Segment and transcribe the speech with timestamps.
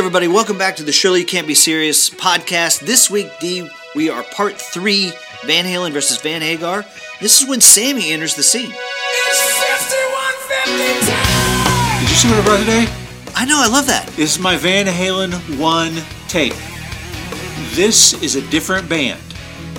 [0.00, 2.80] everybody, welcome back to the Surely You Can't Be Serious podcast.
[2.80, 5.12] This week, D, we are part three
[5.44, 6.86] Van Halen versus Van Hagar.
[7.20, 8.70] This is when Sammy enters the scene.
[8.70, 8.78] Did
[12.08, 12.86] you see what I brought today?
[13.34, 14.06] I know, I love that.
[14.16, 15.92] This is my Van Halen 1
[16.28, 16.54] tape.
[17.74, 19.20] This is a different band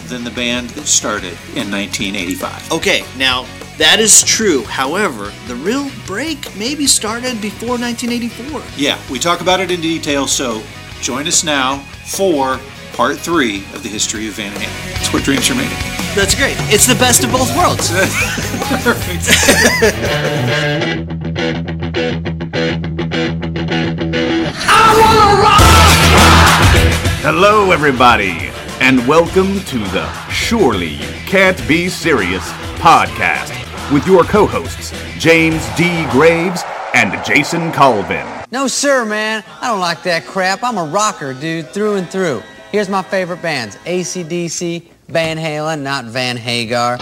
[0.05, 2.73] than the band that started in 1985.
[2.73, 3.47] Okay, now
[3.81, 4.63] that is true.
[4.65, 8.61] However, the real break maybe started before 1984.
[8.77, 10.61] Yeah, we talk about it in detail, so
[11.01, 12.59] join us now for
[12.93, 15.01] part three of the history of Van Halen.
[15.01, 16.15] It's what dreams are made of.
[16.15, 16.55] That's great.
[16.69, 17.89] It's the best of both worlds.
[27.23, 33.60] Hello, everybody, and welcome to the Surely You Can't Be Serious podcast
[33.91, 36.05] with your co hosts, James D.
[36.11, 38.25] Graves and Jason Colvin.
[38.51, 39.43] No, sir, man.
[39.61, 40.63] I don't like that crap.
[40.63, 42.43] I'm a rocker, dude, through and through.
[42.71, 46.97] Here's my favorite bands ACDC, Van Halen, not Van Hagar.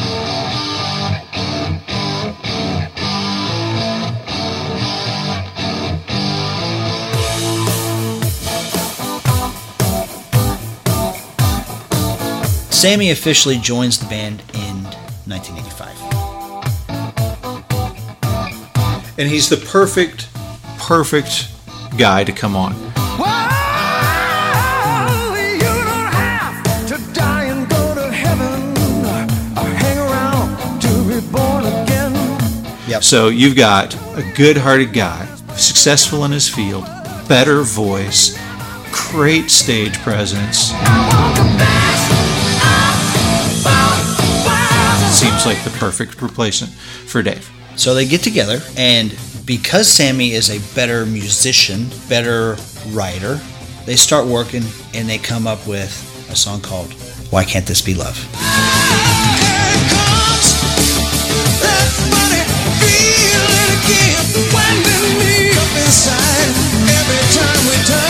[12.72, 14.84] Sammy officially joins the band in
[15.26, 16.09] 1985.
[19.20, 20.30] And he's the perfect,
[20.78, 21.50] perfect
[21.98, 22.74] guy to come on.
[32.88, 33.04] Yep.
[33.04, 35.26] So you've got a good hearted guy,
[35.58, 36.86] successful in his field,
[37.28, 38.40] better voice,
[39.12, 40.70] great stage presence.
[45.14, 47.59] Seems like the perfect replacement for Dave.
[47.80, 52.58] So they get together, and because Sammy is a better musician, better
[52.90, 53.40] writer,
[53.86, 54.64] they start working
[54.94, 55.90] and they come up with
[56.30, 56.92] a song called
[57.32, 58.18] Why Can't This Be Love?
[67.72, 68.09] It's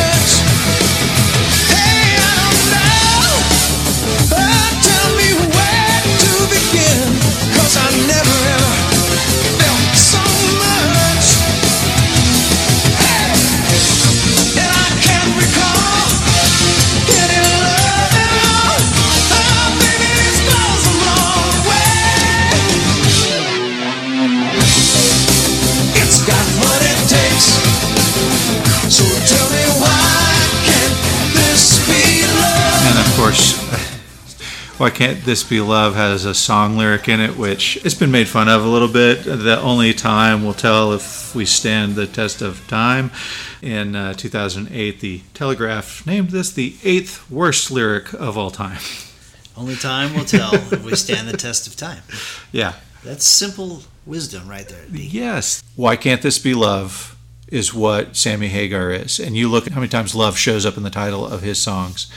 [34.79, 38.29] Why Can't This Be Love has a song lyric in it, which it's been made
[38.29, 39.25] fun of a little bit.
[39.25, 43.12] The only time will tell if we stand the test of time.
[43.62, 48.79] In uh, 2008, The Telegraph named this the eighth worst lyric of all time.
[49.57, 52.03] Only time will tell if we stand the test of time.
[52.53, 52.75] Yeah.
[53.03, 54.85] That's simple wisdom right there.
[54.89, 55.62] Yes.
[55.75, 57.18] Why Can't This Be Love
[57.50, 59.19] is what Sammy Hagar is.
[59.19, 61.62] And you look at how many times love shows up in the title of his
[61.62, 62.09] songs.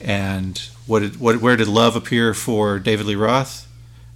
[0.00, 3.66] And what did, what, where did love appear for David Lee Roth?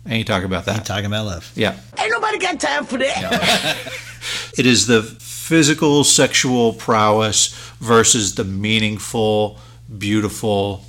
[0.04, 0.84] And you talk about that.
[0.84, 1.52] Talking about love.
[1.54, 1.78] Yeah.
[1.98, 3.78] Ain't nobody got time for that.
[4.56, 7.48] It is the physical sexual prowess
[7.80, 9.58] versus the meaningful,
[9.98, 10.84] beautiful.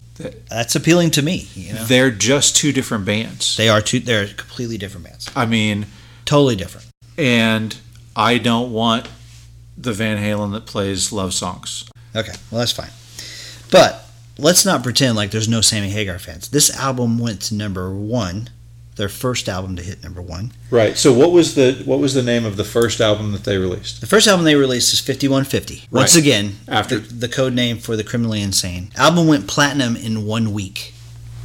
[0.49, 1.47] That's appealing to me.
[1.55, 3.57] You know, They're just two different bands.
[3.57, 3.99] they are two.
[3.99, 5.31] They're completely different bands.
[5.35, 5.87] I mean,
[6.25, 6.87] Totally different.
[7.17, 7.75] and
[8.15, 9.09] I don't want
[9.77, 11.89] the Van Halen that plays love songs.
[12.15, 12.91] Okay, well that's fine.
[13.71, 14.02] But
[14.37, 16.49] let's not pretend like there's no Sammy Hagar fans.
[16.49, 18.49] This album went to number one,
[18.95, 20.51] their first album to hit number one.
[20.69, 20.97] Right.
[20.97, 24.01] So what was the what was the name of the first album that they released?
[24.01, 25.87] The first album they released is 5150.
[25.91, 26.21] Once Right.
[26.21, 28.91] again, After- the, the code name for the criminally insane.
[28.95, 30.93] Album went platinum in one week.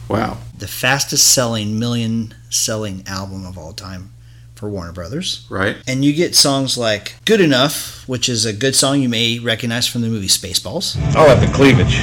[0.08, 0.38] Wow.
[0.56, 4.10] The fastest selling million selling album of all time
[4.58, 5.46] for Warner Brothers.
[5.48, 5.76] Right.
[5.86, 9.86] And you get songs like Good Enough, which is a good song you may recognize
[9.86, 10.96] from the movie Spaceballs.
[11.14, 12.00] Oh, at the cleavage.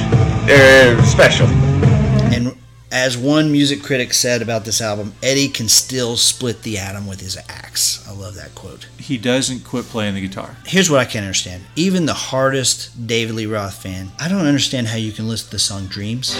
[0.48, 1.46] Uh, special.
[1.46, 2.56] And
[2.90, 7.20] as one music critic said about this album, Eddie can still split the atom with
[7.20, 8.06] his axe.
[8.08, 8.86] I love that quote.
[8.98, 10.56] He doesn't quit playing the guitar.
[10.64, 11.64] Here's what I can't understand.
[11.76, 15.52] Even the hardest David Lee Roth fan, I don't understand how you can listen to
[15.52, 16.34] the song Dreams.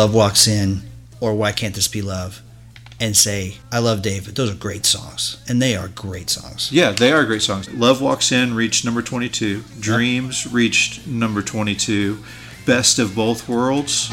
[0.00, 0.80] Love Walks In,
[1.20, 2.40] or Why Can't This Be Love.
[2.98, 4.34] and say, I love David.
[4.34, 5.36] Those are great songs.
[5.46, 6.72] And they are great songs.
[6.72, 7.70] Yeah, they are great songs.
[7.74, 9.62] Love Walks In reached number 22.
[9.78, 12.18] Dreams reached number 22.
[12.64, 14.08] Best of Both Worlds.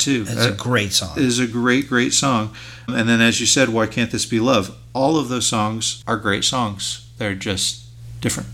[0.00, 0.24] Too.
[0.24, 1.16] That's a uh, great song.
[1.16, 2.54] It is a great, great song.
[2.88, 4.76] And then, as you said, Why Can't This Be Love?
[4.92, 7.08] All of those songs are great songs.
[7.18, 7.84] They're just
[8.20, 8.48] different.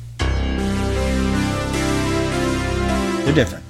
[3.24, 3.64] They're different.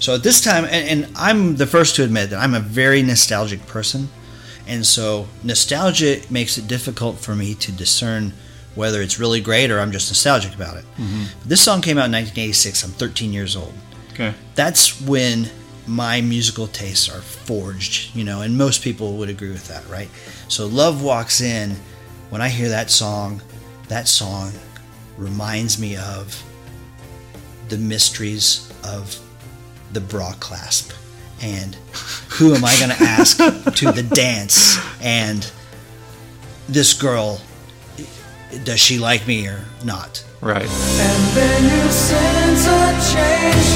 [0.00, 3.02] So at this time, and, and I'm the first to admit that I'm a very
[3.02, 4.08] nostalgic person.
[4.66, 8.32] And so nostalgia makes it difficult for me to discern
[8.74, 10.84] whether it's really great or I'm just nostalgic about it.
[10.96, 11.48] Mm-hmm.
[11.48, 12.84] This song came out in 1986.
[12.84, 13.72] I'm 13 years old.
[14.12, 14.34] Okay.
[14.54, 15.48] That's when
[15.88, 20.08] my musical tastes are forged, you know, and most people would agree with that, right?
[20.48, 21.76] So Love Walks In,
[22.30, 23.42] when I hear that song,
[23.88, 24.52] that song
[25.16, 26.42] reminds me of
[27.68, 29.18] the mysteries of
[29.92, 30.92] the bra clasp
[31.40, 31.74] and
[32.30, 35.50] who am I going to ask to the dance and
[36.68, 37.40] this girl
[38.64, 40.62] does she like me or not Right.
[40.62, 43.68] And then you sense a change.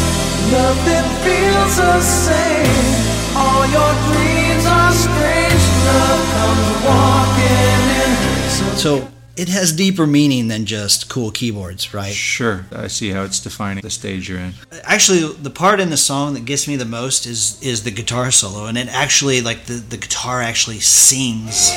[0.53, 3.37] Nothing feels the same.
[3.37, 5.63] All your dreams are strange.
[5.87, 8.49] Love comes walking in.
[8.49, 12.67] So so it has deeper meaning than just cool keyboards right Sure.
[12.71, 14.53] I see how it's defining the stage you're in.
[14.85, 18.31] actually the part in the song that gets me the most is is the guitar
[18.31, 21.73] solo and it actually like the, the guitar actually sings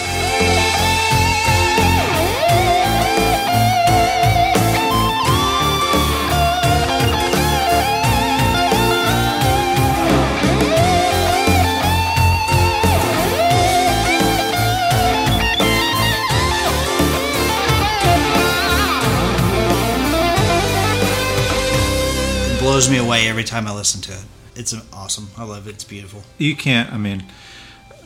[22.76, 25.86] blows me away every time i listen to it it's awesome i love it it's
[25.86, 27.24] beautiful You can't, I mean,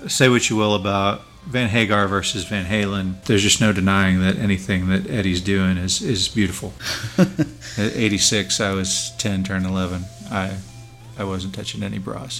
[0.07, 3.23] say what you will about Van Hagar versus Van Halen.
[3.25, 6.73] There's just no denying that anything that Eddie's doing is, is beautiful.
[7.17, 10.03] At 86, I was 10, turned 11.
[10.29, 10.57] I
[11.17, 12.39] I wasn't touching any bras.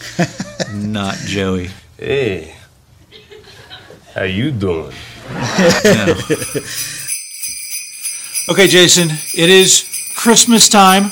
[0.72, 1.70] Not Joey.
[1.98, 2.56] Hey,
[4.14, 4.94] how you doing?
[5.84, 6.16] No.
[8.50, 9.86] Okay, Jason, it is
[10.16, 11.12] Christmas time.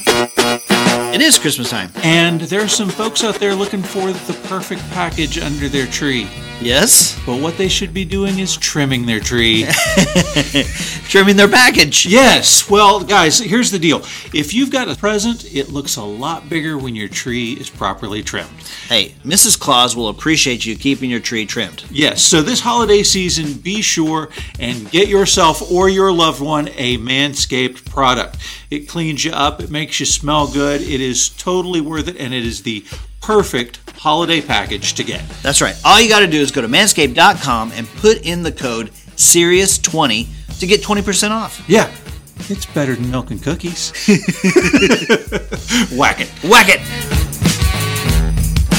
[1.14, 4.82] It is christmas time And there are some folks out there looking for the perfect
[4.92, 6.28] package under their tree.
[6.62, 9.66] Yes But what they should be doing is trimming their tree.
[11.10, 12.70] trimming their package yes.
[12.70, 14.00] Well, guys, here's the deal.
[14.34, 18.24] If you've got a present, it looks a lot bigger when your tree is properly
[18.24, 18.50] trimmed.
[18.88, 23.54] hey mrs claus will appreciate you keeping your tree trimmed Yes, so this holiday season,
[23.54, 28.38] be sure and get yourself or your loved one a Manscaped product.
[28.70, 32.34] It cleans you up, it makes you smell good, it is totally worth it, and
[32.34, 32.86] it is the
[33.22, 35.28] perfect holiday package to get.
[35.42, 35.76] That's right.
[35.84, 40.60] All you got to do is go to manscaped.com and put in the code SIRIUS20
[40.60, 41.64] to get 20% off.
[41.68, 41.92] Yeah,
[42.50, 43.92] it's better than milk and cookies.
[45.98, 46.30] Whack it.
[46.44, 46.82] Whack it!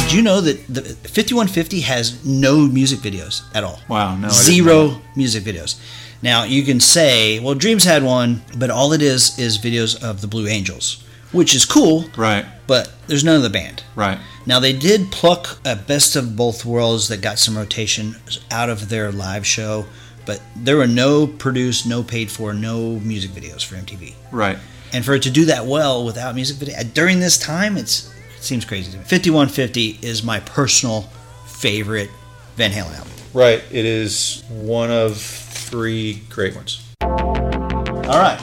[0.08, 3.80] Do you know that the 5150 has no music videos at all?
[3.88, 5.78] Wow, no, I didn't know Zero music videos.
[6.22, 10.20] Now, you can say, well, Dreams had one, but all it is is videos of
[10.20, 13.82] the Blue Angels, which is cool, Right, but there's none of the band.
[13.94, 14.18] right.
[14.46, 18.16] Now they did pluck a best of both worlds that got some rotation
[18.50, 19.84] out of their live show,
[20.24, 24.14] but there were no produced, no paid for, no music videos for MTV.
[24.32, 24.56] Right.
[24.94, 28.10] And for it to do that well without music video uh, during this time, it's
[28.36, 29.04] it seems crazy to me.
[29.04, 31.02] 5150 is my personal
[31.46, 32.08] favorite
[32.56, 33.12] Van Halen album.
[33.34, 33.62] Right.
[33.70, 36.82] It is one of three great ones.
[37.02, 38.40] All right.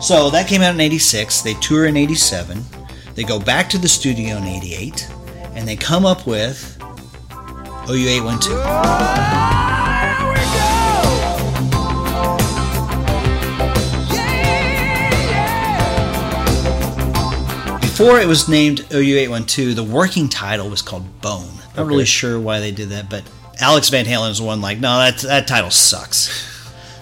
[0.00, 1.42] So that came out in 86.
[1.42, 2.62] They tour in 87.
[3.14, 5.08] They go back to the studio in 88
[5.54, 6.78] and they come up with
[7.88, 8.48] OU812.
[17.80, 21.50] Before it was named OU812, the working title was called Bone.
[21.76, 23.28] Not really sure why they did that, but
[23.58, 26.46] Alex Van Halen is one like, no, that, that title sucks.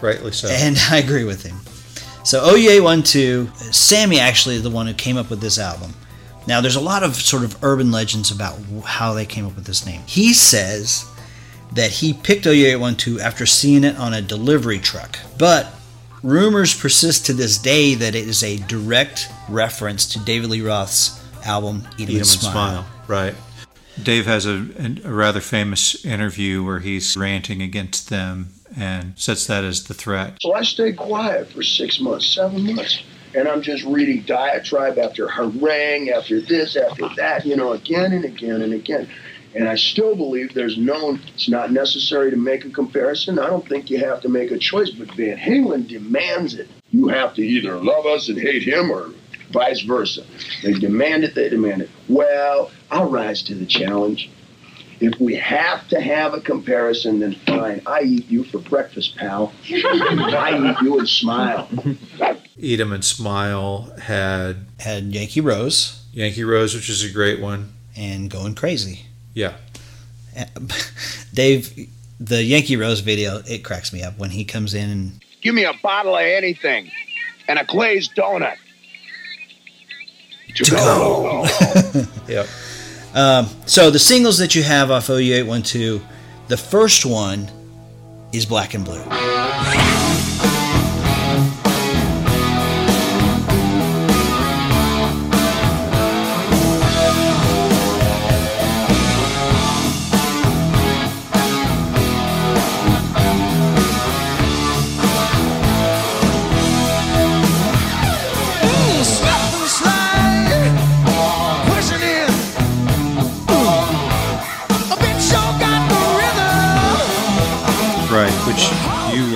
[0.00, 0.48] Rightly so.
[0.48, 1.60] And I agree with him.
[2.26, 5.94] So OU812, Sammy actually is the one who came up with this album.
[6.48, 9.64] Now, there's a lot of sort of urban legends about how they came up with
[9.64, 10.00] this name.
[10.06, 11.08] He says
[11.74, 15.20] that he picked OU812 after seeing it on a delivery truck.
[15.38, 15.72] But
[16.24, 21.22] rumors persist to this day that it is a direct reference to David Lee Roth's
[21.44, 22.86] album Eat 'em Eat 'em and Smile.
[23.06, 23.36] Right.
[24.02, 24.66] Dave has a,
[25.04, 30.36] a rather famous interview where he's ranting against them and sets that as the threat.
[30.42, 33.02] So I stayed quiet for six months, seven months.
[33.34, 38.24] And I'm just reading diatribe after harangue, after this, after that, you know, again and
[38.24, 39.08] again and again.
[39.54, 43.38] And I still believe there's no, it's not necessary to make a comparison.
[43.38, 46.68] I don't think you have to make a choice, but Van Halen demands it.
[46.90, 49.10] You have to either love us and hate him or
[49.50, 50.24] vice versa.
[50.62, 51.90] They demand it, they demand it.
[52.08, 54.30] Well, I'll rise to the challenge.
[55.00, 57.82] If we have to have a comparison, then fine.
[57.86, 59.52] I eat you for breakfast, pal.
[59.70, 61.68] I eat you and smile.
[62.58, 67.72] Eat 'em and Smile had Had Yankee Rose Yankee Rose, which is a great one.
[67.94, 69.06] and Going Crazy.
[69.34, 69.54] Yeah.
[71.34, 71.88] Dave,
[72.18, 75.64] the Yankee Rose video, it cracks me up when he comes in and Give me
[75.64, 76.90] a bottle of anything
[77.48, 78.56] and a glazed donut.
[80.54, 81.46] To, go.
[82.28, 82.46] Yep.
[83.16, 86.02] Um, so the singles that you have off OU 812,
[86.48, 87.48] the first one
[88.32, 89.02] is Black and Blue.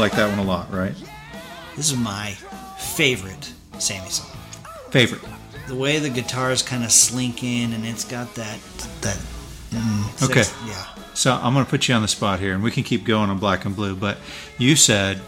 [0.00, 0.95] Like that one a lot, right?
[1.76, 2.30] This is my
[2.78, 4.37] favorite Sammy song.
[4.90, 5.23] Favorite.
[5.69, 8.59] The way the guitars kind of slink in and it's got that
[9.02, 9.16] that
[9.71, 10.42] mm, Okay.
[10.42, 10.87] sex- yeah.
[11.14, 13.30] So I'm going to put you on the spot here, and we can keep going
[13.30, 13.95] on Black and Blue.
[13.95, 14.16] But
[14.59, 15.21] you said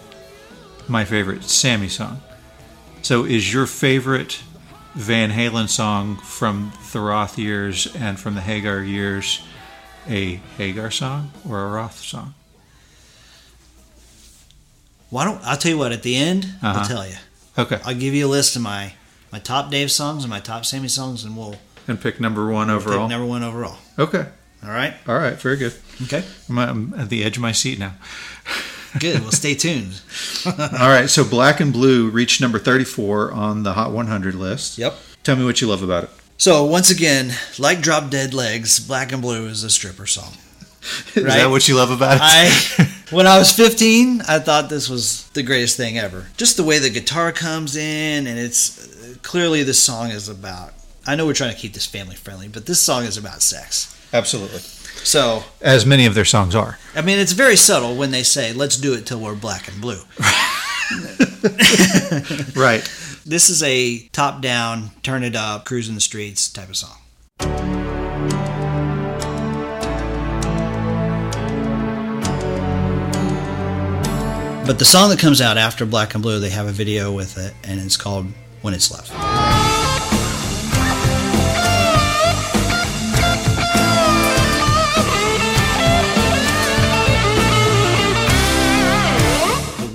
[0.89, 2.23] my favorite Sammy song.
[3.03, 4.43] So is your favorite
[4.95, 9.43] Van Halen song from the Roth years and from the Hagar years
[10.09, 12.35] a Hagar song or a Roth song?
[15.13, 16.89] Why don't I'll tell you what at the end I'll Uh-huh.
[16.89, 17.17] tell you.
[17.59, 17.79] Okay.
[17.85, 18.95] I'll give you a list of my
[19.31, 22.69] my top Dave songs and my top Sammy songs and we'll And pick number one
[22.69, 23.09] pick overall.
[23.09, 23.77] number one overall.
[23.99, 24.25] Okay.
[24.65, 24.95] All right.
[25.07, 25.35] All right.
[25.35, 25.75] Very good.
[26.05, 26.25] Okay.
[26.49, 27.93] I'm, I'm at the edge of my seat now.
[28.99, 29.21] Good.
[29.21, 30.01] Well, stay tuned.
[30.47, 31.11] All right.
[31.11, 34.79] So Black and Blue reached number 34 on the Hot 100 list.
[34.79, 34.95] Yep.
[35.25, 36.11] Tell me what you love about it.
[36.39, 40.33] So once again, like Drop Dead Legs, Black and Blue is a stripper song.
[41.15, 42.21] Is that what you love about it?
[42.23, 46.27] I when I was 15, I thought this was the greatest thing ever.
[46.37, 50.73] Just the way the guitar comes in, and it's uh, clearly this song is about.
[51.07, 53.89] I know we're trying to keep this family friendly, but this song is about sex.
[54.13, 54.61] Absolutely.
[55.05, 56.79] So As many of their songs are.
[56.95, 59.81] I mean, it's very subtle when they say, "Let's do it till we're black and
[59.81, 60.01] blue."
[62.55, 62.89] Right.
[63.25, 66.97] This is a top-down, turn it up, cruising the streets type of song.
[74.65, 77.37] But the song that comes out after Black and Blue, they have a video with
[77.37, 78.27] it, and it's called
[78.63, 79.09] When It's Love.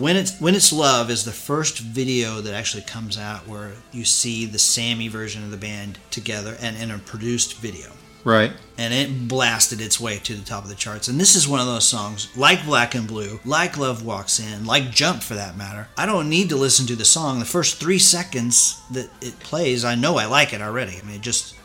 [0.01, 4.03] When it's When It's Love is the first video that actually comes out where you
[4.03, 7.87] see the Sammy version of the band together and in a produced video.
[8.27, 8.51] Right.
[8.77, 11.07] And it blasted its way to the top of the charts.
[11.07, 14.65] And this is one of those songs, like Black and Blue, like Love Walks In,
[14.65, 15.87] like Jump for that matter.
[15.97, 17.39] I don't need to listen to the song.
[17.39, 20.99] The first three seconds that it plays, I know I like it already.
[21.01, 21.55] I mean, it just,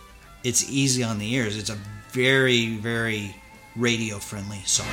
[0.45, 1.57] it's easy on the ears.
[1.59, 1.79] It's a
[2.13, 3.35] very, very
[3.75, 4.87] radio friendly song.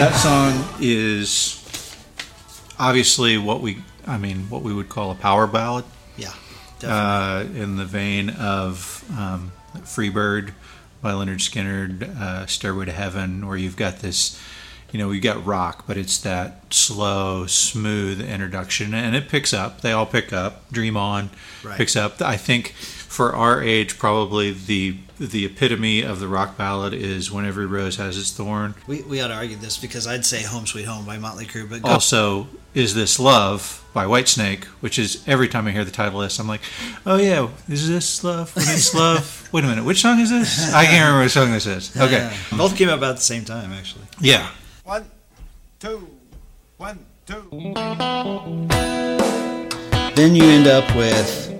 [0.00, 1.62] That song is
[2.78, 5.84] obviously what we, I mean, what we would call a power ballad
[6.16, 6.32] Yeah,
[6.82, 10.52] uh, in the vein of um, Freebird
[11.02, 14.40] by Lynyrd Skynyrd, uh, Stairway to Heaven, where you've got this,
[14.90, 19.82] you know, you got rock, but it's that slow, smooth introduction, and it picks up.
[19.82, 20.72] They all pick up.
[20.72, 21.28] Dream On
[21.62, 21.76] Right.
[21.76, 22.22] picks up.
[22.22, 27.44] I think for our age, probably the the epitome of the rock ballad is "When
[27.44, 30.66] Every Rose Has Its Thorn." we, we ought to argue this because I'd say Home
[30.66, 35.22] Sweet Home by Motley Crue, but go, Also, "Is This Love" by Whitesnake, which is
[35.26, 36.62] every time I hear the title list, I'm like,
[37.04, 38.54] "Oh yeah, is this love?
[38.56, 40.72] When it's love?" Wait a minute, which song is this?
[40.72, 41.94] I can't remember which song this is.
[41.96, 42.56] Okay, Yeah.
[42.56, 44.04] both came out about the same time actually.
[44.20, 44.48] yeah.
[44.84, 45.04] One,
[45.80, 46.08] two,
[46.78, 47.46] one, two.
[50.16, 51.59] Then you end up with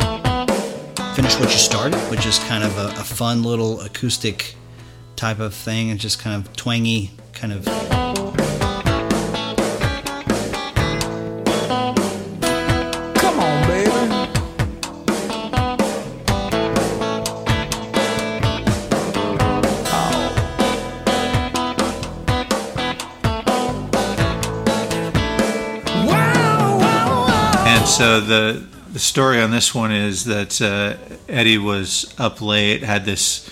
[1.21, 4.55] Finish What You Started, which is kind of a, a fun little acoustic
[5.17, 5.91] type of thing.
[5.91, 7.67] It's just kind of twangy, kind of.
[13.17, 13.91] Come on, baby.
[26.07, 27.65] Wow, wow, wow.
[27.67, 30.97] And so the the story on this one is that uh,
[31.29, 33.49] Eddie was up late, had this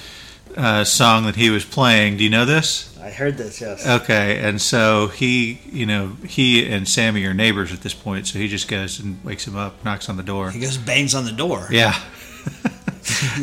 [0.57, 2.17] uh, song that he was playing.
[2.17, 2.97] Do you know this?
[3.01, 3.87] I heard this, yes.
[3.87, 8.27] Okay, and so he, you know, he and Sammy are neighbors at this point.
[8.27, 10.51] So he just goes and wakes him up, knocks on the door.
[10.51, 11.69] He goes bangs on the door.
[11.71, 11.99] Yeah.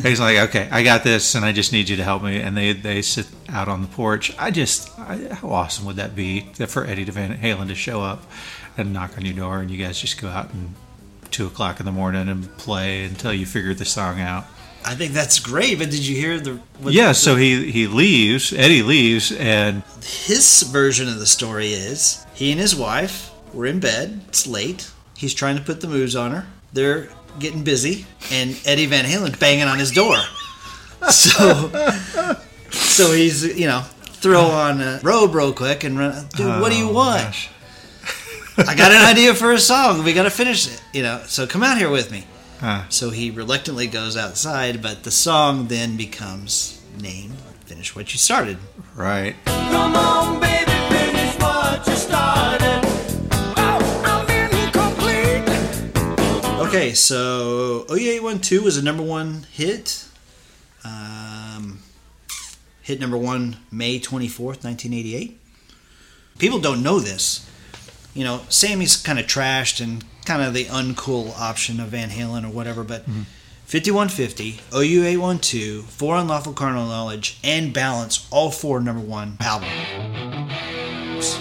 [0.04, 2.40] He's like, okay, I got this, and I just need you to help me.
[2.40, 4.36] And they they sit out on the porch.
[4.38, 8.24] I just, I, how awesome would that be for Eddie Van Halen to show up
[8.78, 10.76] and knock on your door, and you guys just go out and
[11.32, 14.46] two o'clock in the morning and play until you figure the song out.
[14.88, 16.60] I think that's great, but did you hear the.
[16.80, 17.12] what- Yeah.
[17.14, 18.54] So he he leaves.
[18.54, 23.80] Eddie leaves, and His version of the story is he and his wife were in
[23.80, 24.22] bed.
[24.28, 24.92] It's late.
[25.18, 26.46] He's trying to put the moves on her.
[26.74, 30.18] They're getting busy, and Eddie Van Halen banging on his door.
[31.10, 31.70] So,
[32.72, 36.28] so he's you know throw on a robe real quick and run.
[36.36, 37.22] Dude, what do you Oh, want?
[37.24, 37.50] gosh.
[38.58, 40.06] I got an idea for a song.
[40.06, 40.82] We got to finish it.
[40.94, 42.26] You know, so come out here with me.
[42.62, 42.86] Ah.
[42.88, 47.34] So he reluctantly goes outside, but the song then becomes name.
[47.66, 48.58] Finish what you started.
[48.96, 49.36] Right.
[49.46, 52.80] Come on, baby, finish what you started.
[53.58, 55.50] Oh, I'm incomplete.
[56.70, 60.08] Okay, so OU812 was a number one hit.
[60.86, 61.80] Um,
[62.82, 65.42] hit number one May 24th, 1988.
[66.38, 67.50] People don't know this.
[68.16, 72.46] You know, Sammy's kind of trashed and kind of the uncool option of Van Halen
[72.46, 73.06] or whatever, but
[73.66, 79.70] 5150, OU812, For Unlawful Carnal Knowledge, and Balance, all four number one album.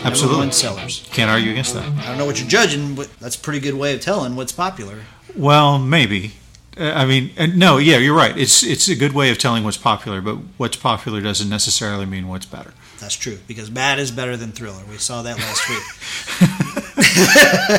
[0.05, 1.09] Number one sellers.
[1.12, 1.85] Can't argue against that.
[1.85, 4.53] I don't know what you're judging, but that's a pretty good way of telling what's
[4.53, 5.01] popular.
[5.37, 6.33] Well, maybe.
[6.77, 8.37] Uh, I mean, uh, no, yeah, you're right.
[8.37, 12.27] It's it's a good way of telling what's popular, but what's popular doesn't necessarily mean
[12.29, 12.72] what's better.
[13.05, 14.83] That's true because bad is better than Thriller.
[14.88, 15.83] We saw that last week.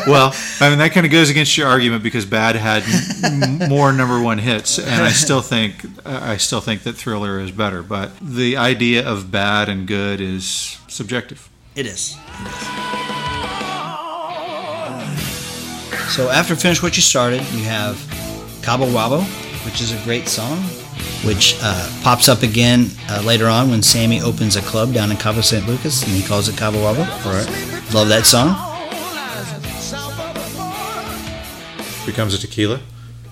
[0.08, 2.84] well, I mean that kind of goes against your argument because Bad had
[3.24, 7.50] m- more number one hits, and I still think I still think that Thriller is
[7.50, 7.82] better.
[7.82, 11.50] But the idea of bad and good is subjective.
[11.76, 12.16] It is.
[12.16, 12.54] It is.
[16.14, 17.98] So after finish what you started, you have
[18.62, 19.24] Cabo Wabo,
[19.66, 20.60] which is a great song,
[21.24, 25.18] which uh, pops up again uh, later on when Sammy opens a club down in
[25.18, 27.06] Cabo San Lucas, and he calls it Cabo Wabo.
[27.26, 27.94] Right.
[27.94, 28.56] Love that song.
[32.06, 32.82] Becomes a tequila.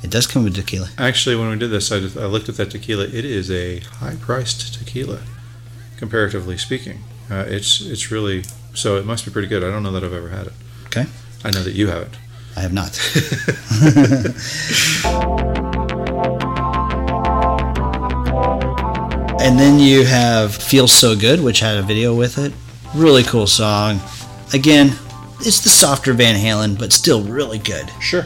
[0.01, 0.89] It does come with tequila.
[0.97, 3.05] Actually, when we did this, I, just- I looked at that tequila.
[3.05, 5.19] It is a high-priced tequila,
[5.97, 7.03] comparatively speaking.
[7.31, 8.43] Uh, it's it's really
[8.73, 8.97] so.
[8.97, 9.63] It must be pretty good.
[9.63, 10.53] I don't know that I've ever had it.
[10.87, 11.05] Okay.
[11.45, 12.17] I know that you haven't.
[12.57, 12.99] I have not.
[19.43, 22.53] and then you have Feels So Good, which had a video with it.
[22.95, 23.99] Really cool song.
[24.53, 24.95] Again,
[25.41, 27.91] it's the softer Van Halen, but still really good.
[27.99, 28.25] Sure.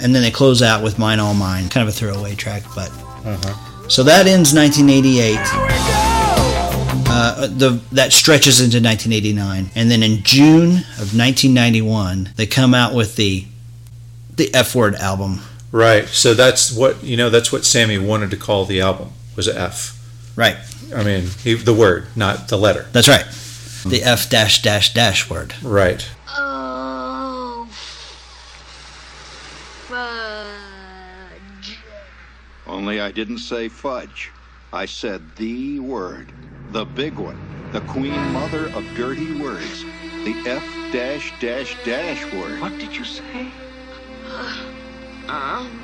[0.00, 2.90] And then they close out with Mine All Mine, kind of a throwaway track, but.
[3.24, 3.88] Uh-huh.
[3.88, 5.38] So that ends 1988.
[7.08, 12.94] Uh, the that stretches into 1989, and then in June of 1991, they come out
[12.94, 13.46] with the
[14.36, 15.40] the F Word album.
[15.72, 16.06] Right.
[16.08, 17.30] So that's what you know.
[17.30, 19.92] That's what Sammy wanted to call the album was a F.
[20.36, 20.56] Right.
[20.94, 22.86] I mean, he, the word, not the letter.
[22.92, 23.24] That's right.
[23.86, 25.54] The F dash dash dash word.
[25.62, 26.08] Right.
[26.28, 27.68] Oh,
[29.86, 31.78] fudge.
[32.66, 34.30] Only I didn't say fudge.
[34.72, 36.32] I said the word.
[36.70, 37.38] The big one.
[37.72, 39.84] The queen mother of dirty words.
[40.24, 42.60] The F dash dash dash word.
[42.60, 43.52] What did you say?
[44.26, 44.75] Uh,
[45.28, 45.82] Um,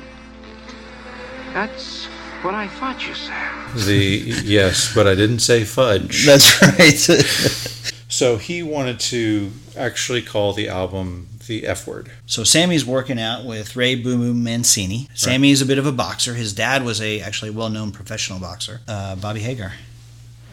[1.53, 2.07] That's
[2.43, 3.87] what I thought you said.
[3.87, 6.27] The yes, but I didn't say fudge.
[6.27, 7.79] That's right.
[8.13, 12.11] So he wanted to actually call the album the F word.
[12.27, 15.09] so Sammy's working out with Ray Boom Boom Mancini.
[15.15, 16.35] Sammy is a bit of a boxer.
[16.35, 19.73] His dad was a actually well known professional boxer, uh, Bobby Hagar.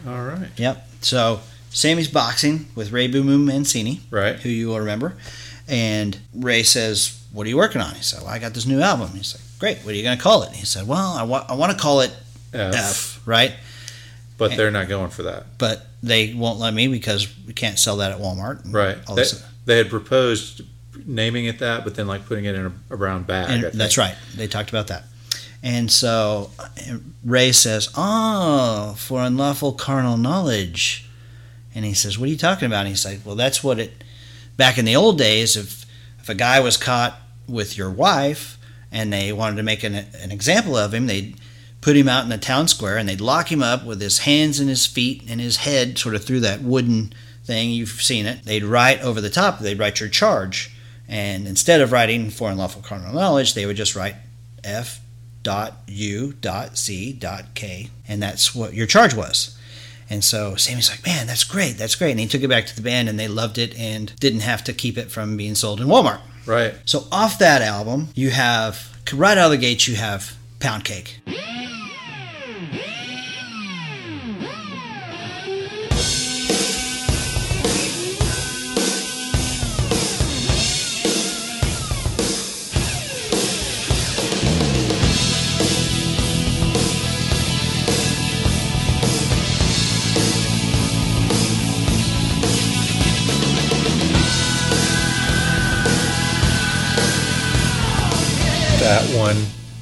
[0.08, 0.48] All right.
[0.56, 0.88] Yep.
[1.02, 4.00] So Sammy's boxing with Ray Boom Boom Mancini.
[4.10, 4.36] Right.
[4.36, 5.16] who you will remember.
[5.68, 7.94] And Ray says, What are you working on?
[7.94, 9.10] He said, Well, I got this new album.
[9.14, 10.52] He's like, Great, what are you going to call it?
[10.52, 12.10] He said, Well, I, wa- I want to call it
[12.52, 13.52] F, F, right?
[14.38, 15.58] but they're not going for that.
[15.58, 18.64] But they won't let me because we can't sell that at Walmart.
[18.64, 18.96] And Right.
[19.14, 19.24] They,
[19.66, 20.62] they had proposed
[21.06, 23.50] naming it that, but then like putting it in a, a brown bag.
[23.64, 24.14] And that's right.
[24.34, 25.04] They talked about that.
[25.62, 26.50] And so
[27.22, 31.06] Ray says, "Oh, for unlawful carnal knowledge."
[31.74, 34.02] And he says, "What are you talking about?" And he's like, "Well, that's what it.
[34.56, 35.79] Back in the old days, if
[36.30, 37.14] a guy was caught
[37.48, 38.58] with your wife
[38.92, 41.36] and they wanted to make an, an example of him, they'd
[41.80, 44.60] put him out in the town square and they'd lock him up with his hands
[44.60, 47.12] and his feet and his head sort of through that wooden
[47.44, 47.70] thing.
[47.70, 48.44] You've seen it.
[48.44, 49.58] They'd write over the top.
[49.58, 50.74] They'd write your charge,
[51.08, 54.16] and instead of writing for unlawful carnal knowledge, they would just write
[54.62, 55.00] F
[55.42, 59.56] dot U dot C dot K, and that's what your charge was.
[60.10, 62.10] And so Sammy's like, man, that's great, that's great.
[62.10, 64.64] And he took it back to the band, and they loved it, and didn't have
[64.64, 66.20] to keep it from being sold in Walmart.
[66.46, 66.74] Right.
[66.84, 71.20] So off that album, you have right out of the gates, you have Pound Cake.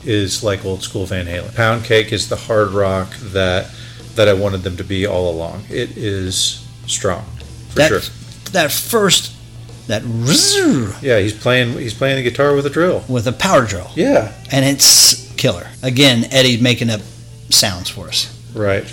[0.08, 1.54] Is like old school Van Halen.
[1.54, 3.70] Pound Cake is the hard rock that
[4.14, 5.64] that I wanted them to be all along.
[5.70, 7.24] It is strong
[7.68, 8.00] for that sure.
[8.52, 9.32] that first
[9.86, 10.02] that
[11.02, 13.04] Yeah, he's playing he's playing the guitar with a drill.
[13.08, 14.32] with a power drill, Yeah.
[14.50, 15.66] and it's killer.
[15.82, 17.00] Again, Eddie's making up
[17.50, 18.84] sounds for us, Right.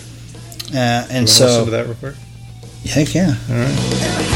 [0.74, 2.16] uh, and so listen to that real quick?
[2.86, 3.36] heck yeah.
[3.50, 4.32] All right.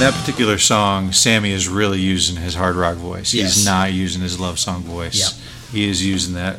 [0.00, 3.34] That particular song, Sammy is really using his hard rock voice.
[3.34, 3.54] Yes.
[3.56, 5.18] He's not using his love song voice.
[5.18, 5.72] Yep.
[5.72, 6.56] He is using that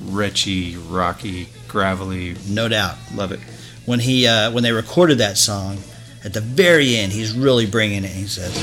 [0.00, 2.36] retchy, rocky, gravelly.
[2.48, 2.96] No doubt.
[3.14, 3.40] Love it.
[3.84, 5.78] When he uh, when they recorded that song,
[6.24, 8.10] at the very end, he's really bringing it.
[8.10, 8.56] He says,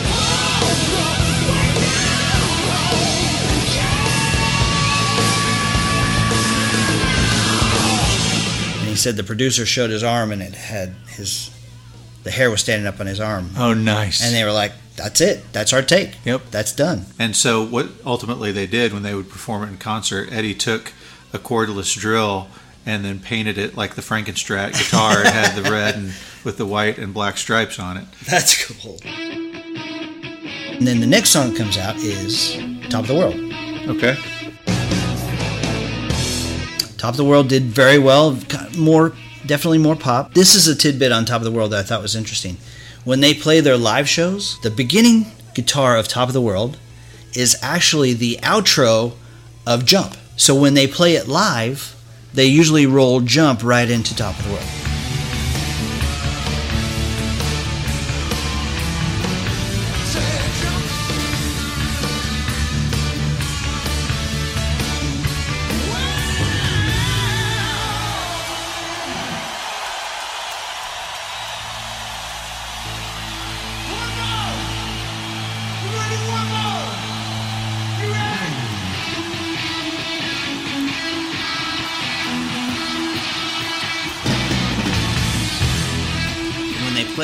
[8.79, 11.54] and he said the producer showed his arm, and it had his
[12.25, 14.21] the hair was standing up on his arm, Oh, nice.
[14.21, 15.53] and they were like, "That's it.
[15.53, 16.17] That's our take.
[16.25, 16.51] Yep.
[16.51, 20.29] That's done." And so, what ultimately they did when they would perform it in concert,
[20.31, 20.91] Eddie took
[21.33, 22.47] a cordless drill
[22.85, 25.21] and then painted it like the Frankenstrat guitar.
[25.21, 28.05] it had the red and with the white and black stripes on it.
[28.27, 28.99] That's cool.
[29.05, 32.55] And then the next song comes out is
[32.89, 33.35] Top of the World.
[33.97, 34.15] Okay.
[36.97, 38.37] Top of the World did very well,
[38.77, 39.13] more
[39.47, 40.33] definitely more pop.
[40.33, 42.57] This is a tidbit on Top of the World that I thought was interesting.
[43.03, 46.77] When they play their live shows, the beginning guitar of Top of the World
[47.33, 49.13] is actually the outro
[49.67, 50.15] of Jump.
[50.35, 51.95] So when they play it live,
[52.33, 54.84] they usually roll Jump right into Top of the World.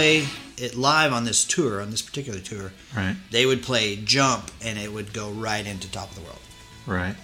[0.01, 3.15] Play it live on this tour, on this particular tour, Right.
[3.29, 6.39] they would play Jump and it would go right into Top of the World.
[6.87, 7.15] Right.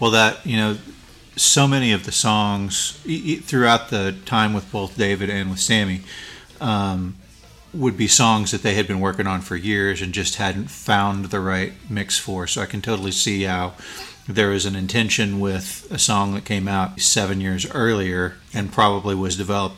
[0.00, 0.78] Well, that you know,
[1.36, 2.98] so many of the songs
[3.44, 6.02] throughout the time with both David and with Sammy
[6.60, 7.16] um,
[7.72, 11.26] would be songs that they had been working on for years and just hadn't found
[11.26, 12.46] the right mix for.
[12.48, 13.74] So I can totally see how
[14.26, 19.14] there was an intention with a song that came out seven years earlier and probably
[19.14, 19.76] was developed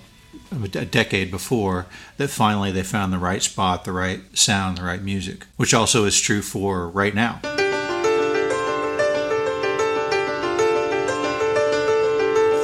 [0.51, 5.03] a decade before that finally they found the right spot, the right sound, the right
[5.03, 7.40] music, which also is true for right now.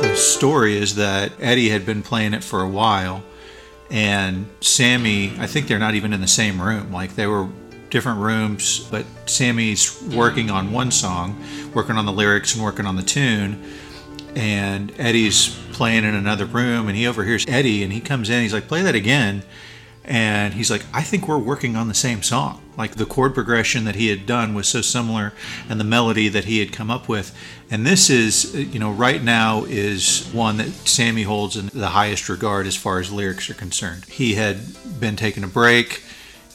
[0.00, 3.22] the story is that Eddie had been playing it for a while,
[3.90, 6.92] and Sammy, I think they're not even in the same room.
[6.92, 7.48] Like they were
[7.90, 11.42] different rooms, but Sammy's working on one song,
[11.74, 13.62] working on the lyrics and working on the tune,
[14.34, 18.52] and Eddie's playing in another room, and he overhears Eddie, and he comes in, he's
[18.52, 19.42] like, "Play that again."
[20.08, 22.62] and he's like, I think we're working on the same song.
[22.78, 25.34] Like the chord progression that he had done was so similar,
[25.68, 27.36] and the melody that he had come up with.
[27.70, 32.30] And this is, you know, right now is one that Sammy holds in the highest
[32.30, 34.06] regard as far as lyrics are concerned.
[34.06, 34.58] He had
[34.98, 36.02] been taking a break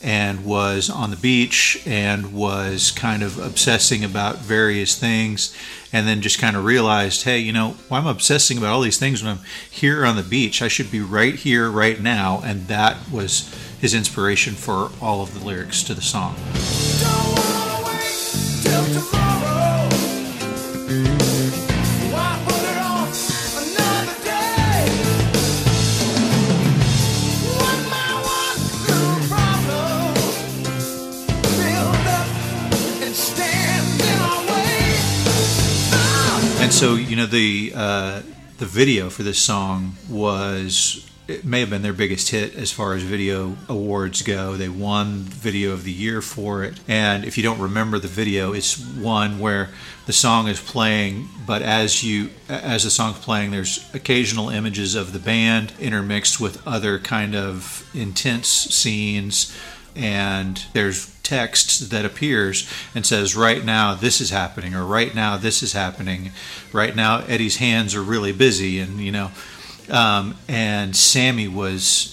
[0.04, 5.56] and was on the beach and was kind of obsessing about various things
[5.92, 9.00] and then just kind of realized hey you know why i'm obsessing about all these
[9.00, 9.44] things when i'm
[9.84, 10.62] here on the beach?
[10.62, 12.42] I should be right here right now.
[12.44, 16.36] And that was his inspiration for all of the lyrics to the song
[36.74, 38.22] so, you know, the uh,
[38.58, 42.96] the video for this song was it may have been their biggest hit as far
[42.96, 44.58] as video awards go.
[44.58, 46.80] They won video of the year for it.
[46.88, 49.70] And if you don't remember the video, it's one where
[50.08, 55.14] the song is playing, but as you as the song's playing, there's occasional images of
[55.14, 59.56] the band intermixed with other kind of intense scenes
[59.96, 65.38] and there's text that appears and says right now this is happening or right now
[65.38, 66.32] this is happening.
[66.72, 69.32] Right now eddie's hands are really busy and you know
[69.90, 72.10] um, and sammy was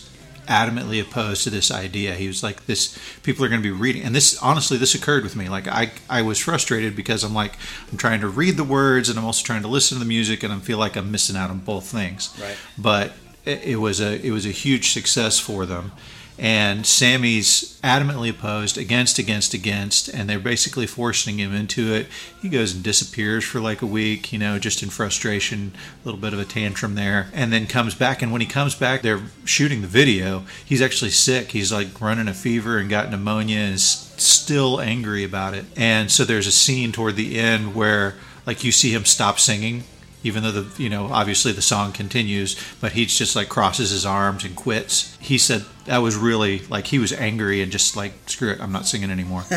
[0.47, 2.15] adamantly opposed to this idea.
[2.15, 5.23] He was like this people are going to be reading and this honestly this occurred
[5.23, 5.49] with me.
[5.49, 7.57] Like i i was frustrated because i'm like
[7.91, 10.43] i'm trying to read the words and i'm also trying to listen to the music
[10.43, 12.37] and i feel like i'm missing out on both things.
[12.41, 12.57] Right.
[12.77, 13.13] but
[13.45, 15.93] it, it was a it was a huge success for them
[16.41, 22.07] and Sammy's adamantly opposed against against against and they're basically forcing him into it.
[22.41, 25.73] He goes and disappears for like a week you know just in frustration
[26.03, 28.75] a little bit of a tantrum there and then comes back and when he comes
[28.75, 30.45] back they're shooting the video.
[30.65, 31.51] He's actually sick.
[31.51, 33.85] He's like running a fever and got pneumonia and is
[34.17, 35.67] still angry about it.
[35.77, 38.15] And so there's a scene toward the end where
[38.47, 39.85] like you see him stop singing
[40.23, 44.05] even though the you know obviously the song continues but he just like crosses his
[44.05, 48.13] arms and quits he said that was really like he was angry and just like
[48.27, 49.45] screw it i'm not singing anymore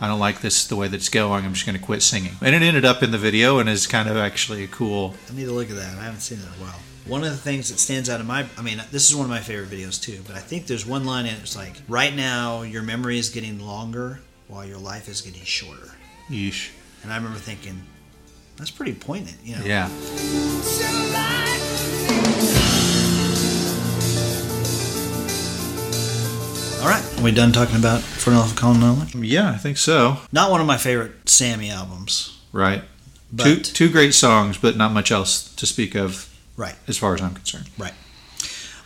[0.00, 2.32] i don't like this the way that it's going i'm just going to quit singing
[2.42, 5.36] and it ended up in the video and is kind of actually a cool I
[5.36, 5.96] need to look at that.
[5.98, 6.78] I haven't seen it in a while.
[7.06, 9.30] One of the things that stands out in my, I mean, this is one of
[9.30, 11.40] my favorite videos too, but I think there's one line in it.
[11.40, 15.92] It's like, right now, your memory is getting longer while your life is getting shorter.
[16.28, 16.70] yeesh
[17.02, 17.82] And I remember thinking,
[18.60, 19.64] that's pretty poignant, you know?
[19.64, 19.88] yeah
[26.82, 27.04] All right.
[27.18, 29.14] Are we done talking about For Unlawful Carnal Knowledge?
[29.16, 32.38] yeah i think so Not one of my favorite Sammy albums.
[32.52, 32.82] right
[33.30, 36.76] But, two two great songs but not much else to speak of Right.
[36.88, 37.92] as far as i'm concerned Right.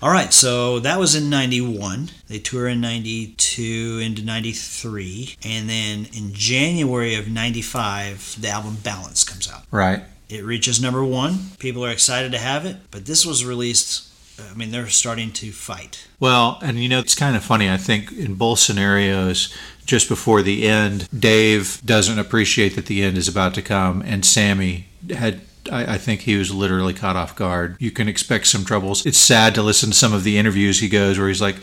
[0.04, 2.10] All right, so that was in 91.
[2.28, 5.36] They tour in 92 into 93.
[5.42, 9.62] And then in January of 95, the album Balance comes out.
[9.70, 11.52] right It reaches number one.
[11.58, 14.06] People are excited to have it, but this was released.
[14.38, 16.06] I mean, they're starting to fight.
[16.20, 17.70] Well, and you know, it's kind of funny.
[17.70, 19.54] I think in both scenarios,
[19.86, 24.26] just before the end, Dave doesn't appreciate that the end is about to come, and
[24.26, 25.40] Sammy had.
[25.70, 27.76] I I think he was literally caught off guard.
[27.78, 29.04] You can expect some troubles.
[29.06, 31.56] It's sad to listen to some of the interviews he goes where he's like,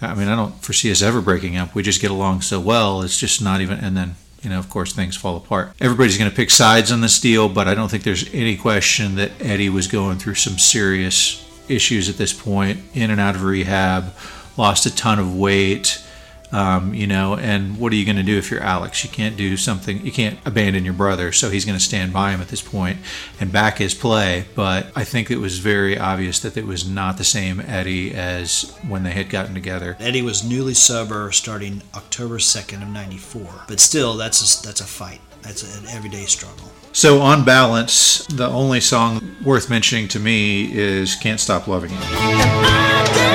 [0.00, 1.74] I mean, I don't foresee us ever breaking up.
[1.74, 3.02] We just get along so well.
[3.02, 3.78] It's just not even.
[3.78, 5.72] And then, you know, of course, things fall apart.
[5.80, 9.16] Everybody's going to pick sides on this deal, but I don't think there's any question
[9.16, 13.42] that Eddie was going through some serious issues at this point, in and out of
[13.42, 14.14] rehab,
[14.56, 16.02] lost a ton of weight.
[16.50, 19.04] Um, you know, and what are you going to do if you're Alex?
[19.04, 22.30] You can't do something, you can't abandon your brother, so he's going to stand by
[22.30, 22.98] him at this point
[23.38, 24.46] and back his play.
[24.54, 28.74] But I think it was very obvious that it was not the same Eddie as
[28.86, 29.96] when they had gotten together.
[30.00, 33.64] Eddie was newly sober starting October 2nd of 94.
[33.68, 35.20] But still, that's a, that's a fight.
[35.42, 36.70] That's an everyday struggle.
[36.92, 43.27] So, on balance, the only song worth mentioning to me is Can't Stop Loving You.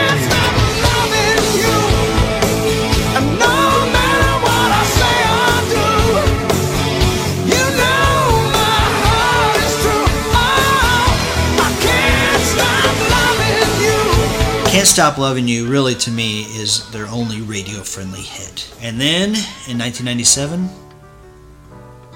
[14.73, 18.73] Can't Stop Loving You, really, to me, is their only radio friendly hit.
[18.81, 19.35] And then
[19.69, 20.67] in 1997,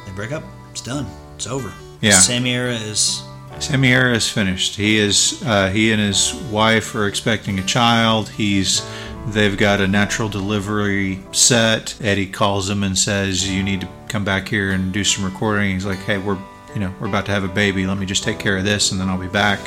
[0.03, 0.41] they break up.
[0.71, 1.05] It's done.
[1.35, 1.71] It's over.
[2.01, 2.13] Yeah.
[2.13, 3.21] Sammy era is.
[3.59, 4.75] Sammy Era is finished.
[4.75, 8.29] He is uh, he and his wife are expecting a child.
[8.29, 8.83] He's
[9.27, 11.95] they've got a natural delivery set.
[12.01, 15.73] Eddie calls him and says, "You need to come back here and do some recording."
[15.73, 16.39] He's like, "Hey, we're
[16.73, 17.85] you know we're about to have a baby.
[17.85, 19.59] Let me just take care of this, and then I'll be back."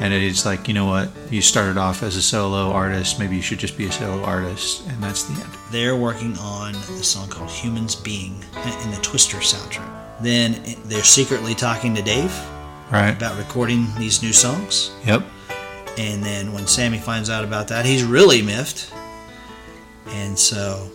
[0.00, 1.10] And it's like, you know what?
[1.30, 3.18] You started off as a solo artist.
[3.18, 5.50] Maybe you should just be a solo artist, and that's the end.
[5.70, 8.42] They're working on a song called Humans Being
[8.82, 10.22] in the Twister soundtrack.
[10.22, 12.32] Then they're secretly talking to Dave
[12.90, 13.10] Right.
[13.10, 14.90] about recording these new songs.
[15.06, 15.22] Yep.
[15.98, 18.90] And then when Sammy finds out about that, he's really miffed.
[20.08, 20.90] And so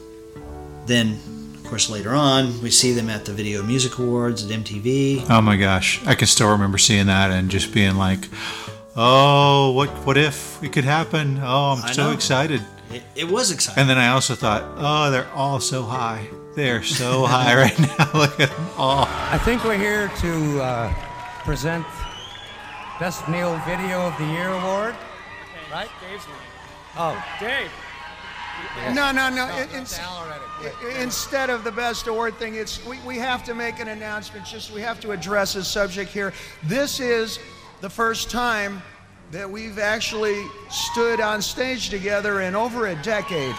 [0.87, 1.19] then,
[1.55, 5.25] of course, later on, we see them at the Video Music Awards at MTV.
[5.29, 8.27] Oh my gosh, I can still remember seeing that and just being like,
[8.95, 11.39] "Oh, what what if it could happen?
[11.41, 12.11] Oh, I'm I so know.
[12.11, 13.81] excited." It, it was exciting.
[13.81, 16.27] And then I also thought, "Oh, they're all so high.
[16.55, 18.09] They're so high right now.
[18.13, 20.93] Look at them all." I think we're here to uh,
[21.43, 21.85] present
[22.99, 24.95] Best Male Video of the Year award.
[25.71, 25.89] Right?
[25.99, 26.35] Dave's name.
[26.97, 27.69] Oh, Dave.
[28.93, 29.45] No, no, no.
[29.57, 33.79] in- in- i- instead of the best award thing, it's we, we have to make
[33.79, 34.45] an announcement.
[34.45, 36.31] Just we have to address a subject here.
[36.63, 37.39] This is
[37.85, 38.81] the first time
[39.29, 43.53] that we've actually stood on stage together in over a decade.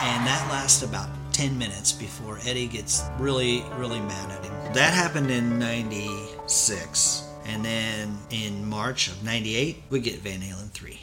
[0.00, 4.52] and that lasts about 10 minutes before Eddie gets really, really mad at him.
[4.74, 7.28] That happened in 96.
[7.44, 10.98] And then in March of 98, we get Van Halen 3.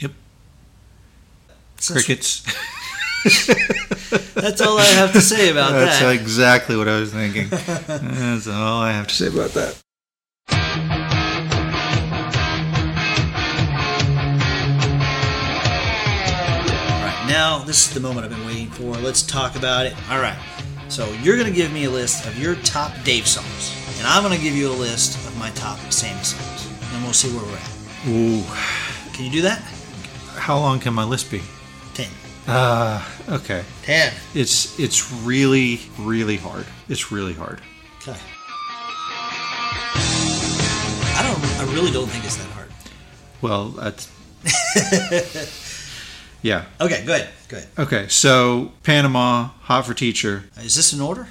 [0.00, 0.12] Yep.
[1.78, 2.42] Since- Crickets.
[4.34, 6.06] That's all I have to say about That's that.
[6.06, 7.48] That's exactly what I was thinking.
[7.48, 9.83] That's all I have to say about that.
[17.28, 18.92] Now this is the moment I've been waiting for.
[18.96, 19.94] Let's talk about it.
[20.10, 20.38] All right,
[20.88, 24.22] so you're going to give me a list of your top Dave songs, and I'm
[24.22, 27.44] going to give you a list of my top Sammy songs, and we'll see where
[27.44, 27.70] we're at.
[28.08, 28.42] Ooh.
[29.14, 29.60] Can you do that?
[30.36, 31.40] How long can my list be?
[31.94, 32.08] 10.
[32.46, 33.64] Uh, okay.
[33.82, 34.12] 10.
[34.34, 36.66] It's it's really really hard.
[36.88, 37.60] It's really hard.
[38.02, 38.18] Okay.
[41.16, 41.42] I don't.
[41.60, 42.70] I really don't think it's that hard.
[43.40, 44.10] Well, that's
[46.44, 46.66] yeah.
[46.80, 47.64] Okay, good, good.
[47.78, 50.44] Okay, so Panama, Hot for Teacher.
[50.56, 51.26] Uh, is this in order?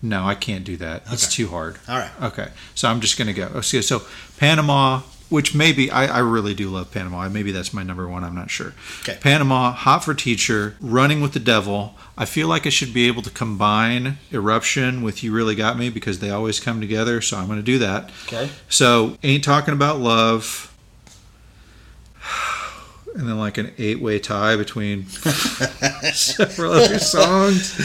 [0.00, 1.02] No, I can't do that.
[1.12, 1.44] It's Okay.
[1.44, 1.76] too hard.
[1.88, 2.10] All right.
[2.22, 3.48] Okay, so I'm just gonna go.
[3.54, 4.02] Oh, so, so
[4.38, 7.28] Panama, which maybe I, I really do love Panama.
[7.28, 8.24] Maybe that's my number one.
[8.24, 8.72] I'm not sure.
[9.02, 9.18] Okay.
[9.20, 11.94] Panama, Hot for Teacher, Running with the Devil.
[12.18, 15.88] I feel like I should be able to combine Eruption with You Really Got Me
[15.88, 17.20] because they always come together.
[17.20, 18.10] So I'm gonna do that.
[18.26, 18.50] Okay.
[18.68, 20.68] So ain't talking about love.
[23.14, 25.06] And then like an eight-way tie between
[26.14, 27.78] several other songs.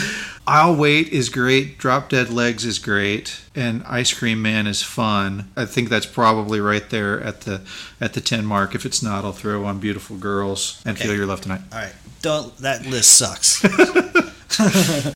[0.50, 1.78] I'll Wait is great.
[1.78, 5.52] Drop Dead Legs is great, and Ice Cream Man is fun.
[5.58, 7.62] I think that's probably right there at the
[8.00, 8.74] at the ten mark.
[8.74, 11.08] If it's not, I'll throw on Beautiful Girls and Okay.
[11.08, 11.60] Feel Your Love Tonight.
[11.74, 11.94] All right.
[12.22, 12.56] Don't.
[12.60, 13.66] That list sucks.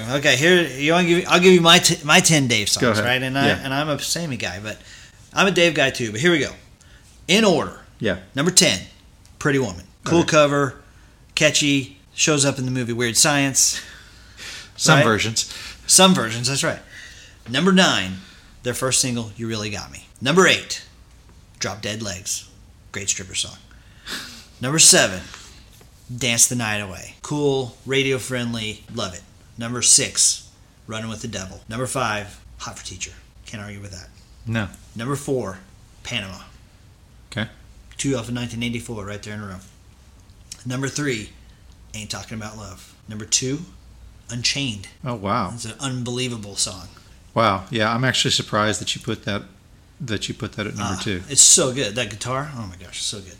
[0.00, 1.28] okay, here you want to give.
[1.28, 3.22] I'll give you my t- my ten Dave songs, right?
[3.22, 3.60] And I Yeah.
[3.64, 4.76] and I'm a Sammy guy, but
[5.32, 6.12] I'm a Dave guy too.
[6.12, 6.52] But here we go.
[7.28, 7.80] In order.
[8.04, 8.18] Yeah.
[8.34, 8.80] Number ten,
[9.38, 9.84] Pretty Woman.
[10.04, 10.74] Cool cover,
[11.34, 11.96] catchy.
[12.14, 13.80] Shows up in the movie Weird Science.
[14.76, 15.04] Some Right?
[15.04, 15.50] versions.
[15.86, 16.80] Some versions, that's right.
[17.48, 18.18] Number nine,
[18.62, 20.06] their first single, You Really Got Me.
[20.20, 20.82] Number eight,
[21.58, 22.46] Drop Dead Legs.
[22.92, 23.56] Great stripper song.
[24.60, 25.22] Number seven,
[26.14, 27.14] Dance the Night Away.
[27.22, 29.22] Cool, radio friendly, love it.
[29.56, 30.48] Number six,
[30.86, 31.62] Running with the Devil.
[31.70, 33.12] Number five, Hot for Teacher.
[33.46, 34.08] Can't argue with that.
[34.46, 34.68] No.
[34.94, 35.60] Number four,
[36.02, 36.42] Panama.
[37.96, 39.56] Two off of 1984, right there in a row.
[40.66, 41.30] Number three,
[41.94, 42.94] Ain't Talking About Love.
[43.08, 43.60] Number two,
[44.30, 44.88] Unchained.
[45.04, 45.50] Oh wow.
[45.54, 46.88] It's an unbelievable song.
[47.34, 47.64] Wow.
[47.70, 49.42] Yeah, I'm actually surprised that you put that
[50.00, 51.22] that you put that at number Ah, two.
[51.28, 51.94] It's so good.
[51.94, 53.36] That guitar, oh my gosh, so good.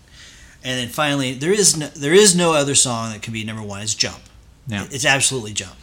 [0.62, 3.62] And then finally, there is no, there is no other song that can be number
[3.62, 3.82] one.
[3.82, 4.20] It's Jump.
[4.66, 4.86] Yeah.
[4.90, 5.74] It's absolutely Jump.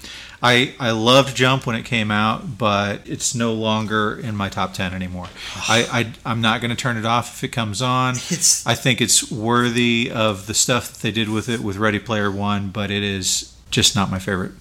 [0.44, 4.74] I, I loved Jump when it came out, but it's no longer in my top
[4.74, 5.28] 10 anymore.
[5.70, 8.16] I, I, I'm not going to turn it off if it comes on.
[8.32, 12.00] It's- I think it's worthy of the stuff that they did with it with Ready
[12.00, 14.54] Player One, but it is just not my favorite.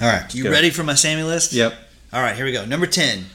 [0.00, 0.50] All right, you go.
[0.50, 1.52] ready for my Sammy list?
[1.52, 1.74] Yep.
[2.12, 2.64] All right, here we go.
[2.64, 3.26] Number ten,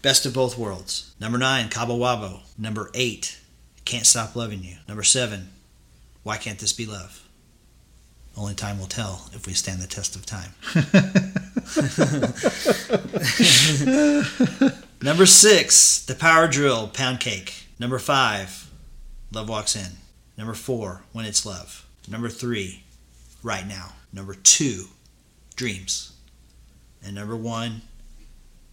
[0.00, 1.12] Best of Both Worlds.
[1.20, 2.40] Number nine, Cabo Wabo.
[2.58, 3.38] Number eight,
[3.84, 4.76] Can't Stop Loving You.
[4.88, 5.50] Number seven,
[6.22, 7.20] Why Can't This Be Love?
[8.36, 10.52] Only time will tell if we stand the test of time.
[15.02, 17.66] Number six, The Power Drill, Pound Cake.
[17.78, 18.70] Number five,
[19.32, 19.92] Love Walks In.
[20.38, 21.86] Number four, When It's Love.
[22.08, 22.84] Number three,
[23.42, 23.92] Right Now.
[24.12, 24.86] Number two,
[25.56, 26.12] Dreams.
[27.04, 27.82] And number one,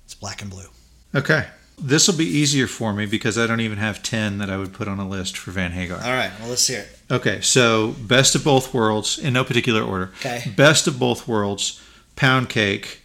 [0.06, 0.68] it's Black and Blue.
[1.14, 1.48] Okay.
[1.82, 4.74] This will be easier for me because I don't even have 10 that I would
[4.74, 5.98] put on a list for Van Hagar.
[5.98, 6.99] All right, well, let's hear it.
[7.12, 10.12] Okay, so best of both worlds in no particular order.
[10.20, 10.44] Okay.
[10.56, 11.82] Best of both worlds,
[12.16, 13.02] Pound Cake,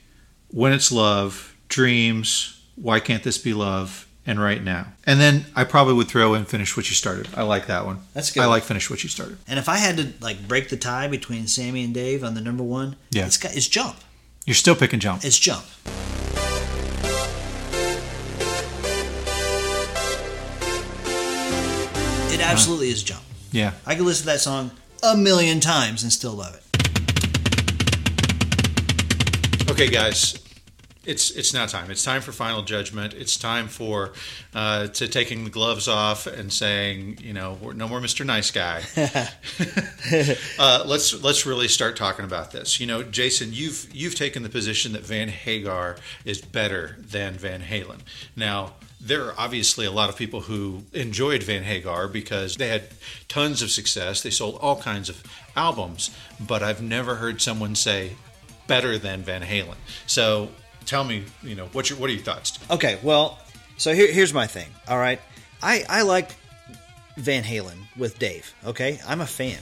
[0.51, 4.89] When It's Love, Dreams, Why Can't This Be Love, and Right Now.
[5.07, 7.29] And then I probably would throw in Finish What You Started.
[7.35, 8.01] I like that one.
[8.13, 8.43] That's good.
[8.43, 9.39] I like Finish What You Started.
[9.49, 12.41] And if I had to like break the tie between Sammy and Dave on the
[12.43, 13.25] number one, Yeah.
[13.27, 13.97] it's got it's Jump.
[14.45, 15.25] You're still picking Jump.
[15.25, 15.65] It's Jump.
[22.33, 23.24] It absolutely is Jump.
[23.55, 23.73] Yeah.
[23.87, 26.63] I could listen to that song a million times and still love it.
[29.71, 30.35] Okay, guys,
[31.05, 31.89] it's it's now time.
[31.93, 33.15] It's time for final judgment.
[33.15, 34.13] It's time for
[34.55, 38.27] uh, to taking the gloves off and saying, you know, we're, no more Mr.
[38.27, 38.83] Nice Guy.
[40.59, 42.81] uh, let's let's really start talking about this.
[42.81, 45.95] You know, Jason, you've you've taken the position that Van Hagar
[46.25, 48.01] is better than Van Halen.
[48.35, 48.73] Now.
[49.05, 52.89] There are obviously a lot of people who enjoyed Van Hagar because they had
[53.29, 54.23] tons of success.
[54.23, 55.23] They sold all kinds of
[55.55, 58.13] albums, but I've never heard someone say
[58.67, 59.77] better than Van Halen.
[60.07, 60.49] So
[60.87, 62.59] tell me, you know, what's your, what are your thoughts?
[62.71, 63.39] Okay, well,
[63.77, 64.69] so here, here's my thing.
[64.89, 65.21] All right,
[65.63, 66.31] I I like
[67.17, 68.55] Van Halen with Dave.
[68.65, 69.59] Okay, I'm a fan,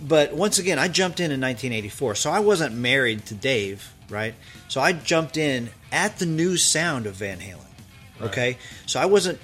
[0.00, 4.34] but once again, I jumped in in 1984, so I wasn't married to Dave, right?
[4.68, 7.60] So I jumped in at the new sound of Van Halen.
[8.22, 9.38] Okay, so I wasn't,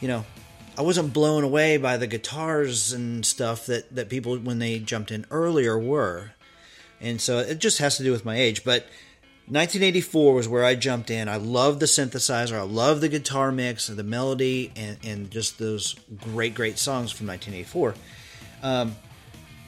[0.00, 0.24] you know.
[0.78, 5.10] I wasn't blown away by the guitars and stuff that, that people when they jumped
[5.10, 6.32] in earlier were.
[7.00, 8.62] And so it just has to do with my age.
[8.62, 8.82] But
[9.48, 11.28] 1984 was where I jumped in.
[11.28, 12.58] I love the synthesizer.
[12.58, 17.12] I love the guitar mix, and the melody, and, and just those great, great songs
[17.12, 17.94] from 1984.
[18.62, 18.96] Um,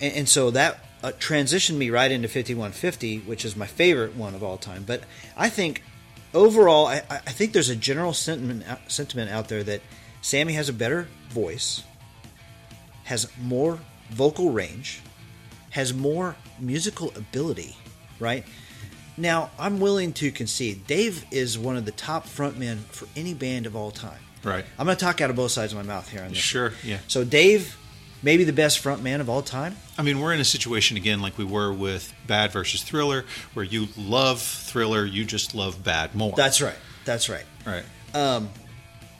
[0.00, 4.34] and, and so that uh, transitioned me right into 5150, which is my favorite one
[4.34, 4.84] of all time.
[4.84, 5.04] But
[5.36, 5.82] I think
[6.38, 9.82] overall, I, I think there's a general sentiment uh, sentiment out there that
[10.22, 11.82] Sammy has a better voice,
[13.04, 13.78] has more
[14.10, 15.02] vocal range,
[15.70, 17.76] has more musical ability,
[18.20, 18.44] right?
[19.16, 23.66] Now, I'm willing to concede Dave is one of the top frontmen for any band
[23.66, 24.20] of all time.
[24.44, 24.64] Right.
[24.78, 26.38] I'm going to talk out of both sides of my mouth here on this.
[26.38, 26.98] Sure, yeah.
[27.08, 27.76] So Dave,
[28.22, 29.76] maybe the best frontman of all time.
[29.96, 33.64] I mean, we're in a situation again like we were with Bad versus Thriller, where
[33.64, 36.32] you love Thriller, you just love Bad more.
[36.36, 36.76] That's right.
[37.04, 37.44] That's right.
[37.66, 37.84] right.
[38.14, 38.48] Um,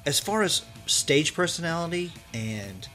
[0.07, 2.89] as far as stage personality and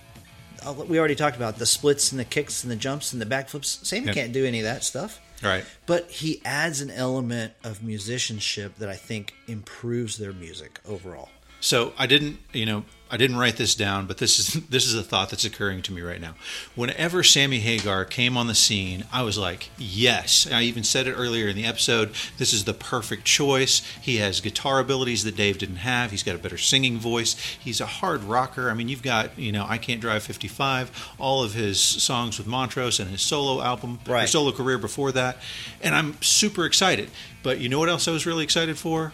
[0.65, 3.25] uh, we already talked about the splits and the kicks and the jumps and the
[3.25, 3.85] backflips.
[3.85, 4.13] Sammy Yeah.
[4.13, 5.19] can't do any of that stuff.
[5.43, 5.65] Right.
[5.85, 11.29] But he adds an element of musicianship that I think improves their music overall.
[11.63, 14.95] So I didn't, you know, I didn't write this down, but this is this is
[14.95, 16.33] a thought that's occurring to me right now.
[16.75, 20.45] Whenever Sammy Hagar came on the scene, I was like, yes.
[20.51, 22.11] I even said it earlier in the episode.
[22.37, 23.81] This is the perfect choice.
[24.01, 26.11] He has guitar abilities that Dave didn't have.
[26.11, 27.35] He's got a better singing voice.
[27.57, 28.69] He's a hard rocker.
[28.69, 32.45] I mean, you've got, you know, I Can't Drive 55, all of his songs with
[32.47, 34.27] Montrose and his solo album, Right.
[34.27, 35.37] solo career before that,
[35.81, 37.09] and I'm super excited.
[37.41, 39.13] But you know what else I was really excited for?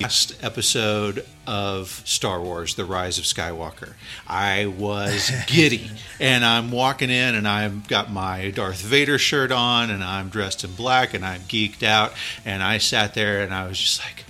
[0.00, 3.94] Last episode of Star Wars: The Rise of Skywalker.
[4.26, 9.90] I was giddy, and I'm walking in, and I've got my Darth Vader shirt on,
[9.90, 12.12] and I'm dressed in black, and I'm geeked out,
[12.44, 14.24] and I sat there, and I was just like.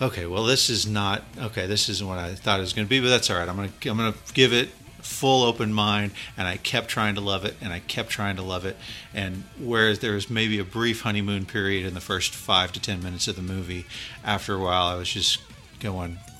[0.00, 1.68] Okay, well, this is not okay.
[1.68, 3.48] This isn't what I thought it was going to be, but that's all right.
[3.48, 4.70] I'm gonna I'm gonna give it
[5.02, 8.42] full open mind, and I kept trying to love it, and I kept trying to
[8.42, 8.76] love it.
[9.12, 13.02] And whereas there was maybe a brief honeymoon period in the first five to ten
[13.02, 13.86] minutes of the movie,
[14.24, 15.38] after a while I was just
[15.80, 16.31] going, "God,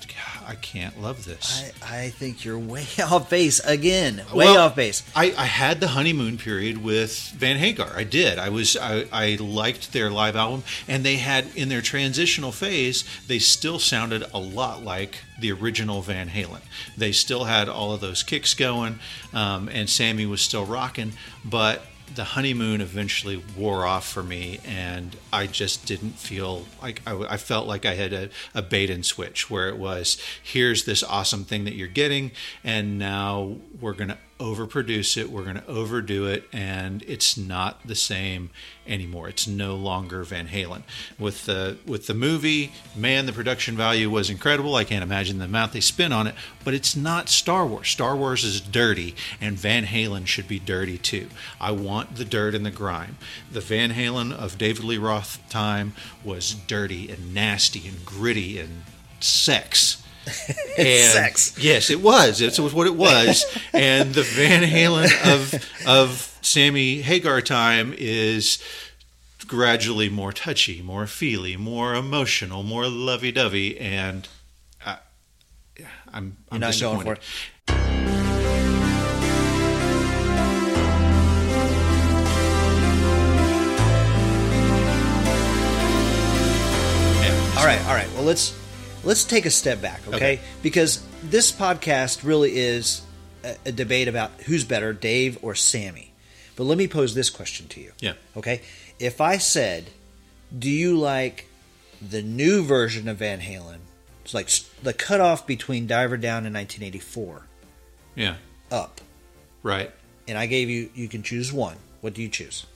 [0.47, 1.72] I can't love this.
[1.82, 4.16] I, I think you're way off base again.
[4.32, 5.03] Way Well, off base.
[5.14, 7.93] I, I had the honeymoon period with Van Hagar.
[7.95, 8.38] I did.
[8.38, 13.05] I was I, I liked their live album, and they had in their transitional phase,
[13.26, 16.61] they still sounded a lot like the original Van Halen.
[16.97, 18.99] They still had all of those kicks going,
[19.32, 21.12] um, and Sammy was still rocking,
[21.45, 21.82] but.
[22.14, 27.36] The honeymoon eventually wore off for me, and I just didn't feel like I, I
[27.36, 31.44] felt like I had a, a bait and switch where it was here's this awesome
[31.44, 32.32] thing that you're getting,
[32.62, 37.86] and now we're going to overproduce it, we're going to overdo it, and it's not
[37.86, 38.51] the same
[38.86, 39.28] anymore.
[39.28, 40.82] It's no longer Van Halen.
[41.18, 44.74] With the with the movie, man, the production value was incredible.
[44.74, 46.34] I can't imagine the amount they spent on it,
[46.64, 47.88] but it's not Star Wars.
[47.88, 51.28] Star Wars is dirty, and Van Halen should be dirty too.
[51.61, 53.16] I want the dirt and the grime.
[53.51, 58.82] The Van Halen of David Lee Roth time was dirty and nasty and gritty and
[59.20, 60.01] sex.
[60.76, 61.56] Sex.
[61.58, 62.40] Yes, it was.
[62.40, 63.44] It was what it was.
[63.72, 68.62] and the Van Halen of of Sammy Hagar time is
[69.46, 74.28] gradually more touchy, more feely, more emotional, more lovey-dovey, and
[74.84, 74.98] I,
[75.78, 77.20] I'm I'm You're not going for it.
[87.62, 88.12] All right, all right.
[88.14, 88.61] Well, let's
[89.05, 90.16] let's take a step back, okay?
[90.16, 90.40] Okay.
[90.62, 93.03] Because this podcast really is
[93.44, 96.12] a, a debate about who's better, Dave or Sammy.
[96.57, 97.92] But let me pose this question to you.
[98.00, 98.14] Yeah.
[98.36, 98.61] Okay.
[98.98, 99.86] If I said,
[100.57, 101.46] do you like
[102.07, 103.78] the new version of Van Halen?
[104.24, 104.48] It's like
[104.82, 107.46] the cutoff between Diver Down and 1984
[108.14, 108.36] Yeah.
[108.70, 109.00] up.
[109.62, 109.90] Right.
[110.28, 111.76] And I gave you, you can choose one.
[112.00, 112.66] What do you choose?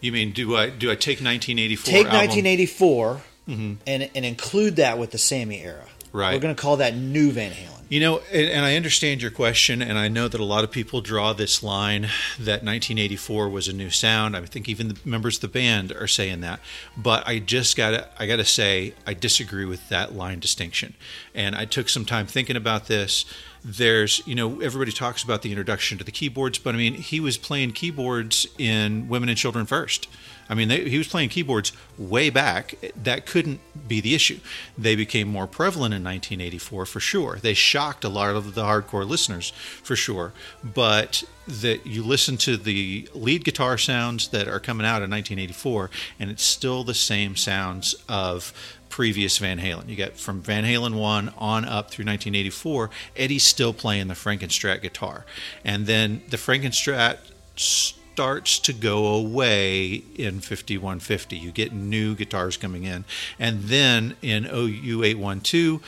[0.00, 1.90] You mean do I do I take 1984?
[1.90, 2.18] Take album?
[2.20, 3.76] 1984 Mhm.
[3.86, 5.84] and, and include that with the Sammy era.
[6.12, 6.32] Right.
[6.34, 7.82] We're going to call that new Van Halen.
[7.88, 11.02] You know, and, I understand your question, and I know that a lot of people
[11.02, 12.02] draw this line
[12.38, 14.34] that 1984 was a new sound.
[14.34, 16.60] I think even the members of the band are saying that.
[16.96, 20.94] But I just gotta, I gotta say, I disagree with that line distinction.
[21.34, 23.26] And I took some time thinking about this.
[23.62, 27.20] There's, you know, everybody talks about the introduction to the keyboards, but I mean, he
[27.20, 30.08] was playing keyboards in Women and Children First.
[30.48, 32.74] I mean, they, he was playing keyboards way back.
[33.02, 34.40] That couldn't be the issue.
[34.76, 37.38] They became more prevalent in 1984 for sure.
[37.40, 39.52] They shocked a lot of the hardcore listeners
[39.82, 40.32] for sure.
[40.62, 45.90] But that you listen to the lead guitar sounds that are coming out in 1984,
[46.20, 48.52] and it's still the same sounds of
[48.88, 49.88] previous Van Halen.
[49.88, 54.80] You get from Van Halen 1 on up through 1984, Eddie's still playing the Frankenstrat
[54.80, 55.26] guitar.
[55.64, 57.18] And then the Frankenstrat
[57.56, 61.36] starts to go away in 5150.
[61.36, 63.04] You get new guitars coming in.
[63.36, 65.80] And then in OU812,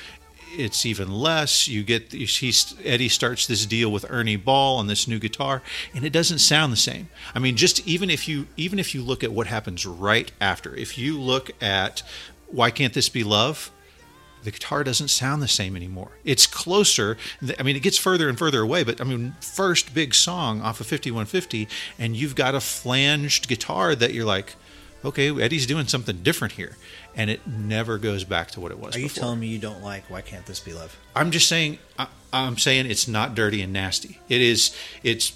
[0.59, 1.69] it's even less.
[1.69, 5.63] You get he's Eddie starts this deal with Ernie Ball on this new guitar,
[5.95, 7.09] and it doesn't sound the same.
[7.35, 10.75] I mean, just even if you even if you look at what happens right after,
[10.75, 12.03] if you look at
[12.49, 13.71] why can't this be love?
[14.47, 16.13] the guitar doesn't sound the same anymore.
[16.25, 17.19] It's closer.
[17.59, 20.81] I mean, it gets further and further away, but I mean, first big song off
[20.81, 21.67] of 5150,
[21.99, 24.55] and you've got a flanged guitar that you're like,
[25.05, 26.77] okay, Eddie's doing something different here.
[27.17, 29.21] And it never goes back to what it was Are you before.
[29.23, 30.97] telling me you don't like Why Can't This Be Love?
[31.15, 34.21] I'm just saying, I, I'm saying it's not dirty and nasty.
[34.29, 35.35] It is, it's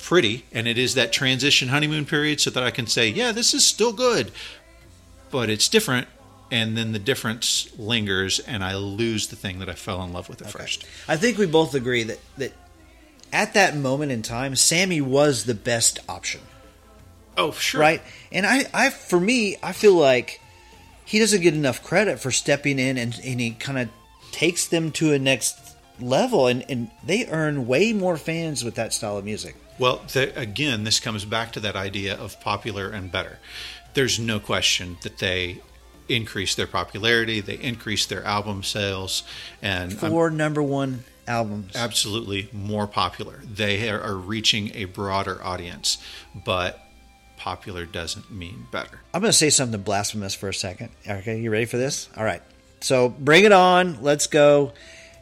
[0.00, 3.54] pretty, and it is that transition honeymoon period so that I can say, yeah, this
[3.54, 4.32] is still good,
[5.30, 6.08] but it's different.
[6.50, 10.28] And then the difference lingers, and I lose the thing that I fell in love
[10.28, 10.84] with at first.
[11.08, 12.52] I think we both agree that, that
[13.32, 16.42] at that moment in time, Sammy was the best option.
[17.38, 17.80] Oh, sure.
[17.80, 18.02] Right?
[18.30, 20.41] And I, I for me, I feel like
[21.04, 23.88] he doesn't get enough credit for stepping in and, and he kind of
[24.30, 28.92] takes them to a next level and, and they earn way more fans with that
[28.92, 29.56] style of music.
[29.78, 33.38] Well, the, again, this comes back to that idea of popular and better.
[33.94, 35.60] There's no question that they
[36.08, 39.22] increase their popularity, they increase their album sales,
[39.60, 41.74] and I'm Four number one albums.
[41.76, 43.40] absolutely more popular.
[43.44, 45.98] They are, are reaching a broader audience,
[46.34, 46.80] but
[47.42, 49.00] popular doesn't mean better.
[49.12, 50.90] I'm going to say something blasphemous for a second.
[51.08, 52.08] Okay, you ready for this?
[52.16, 52.40] All right.
[52.80, 54.00] So bring it on.
[54.00, 54.72] Let's go.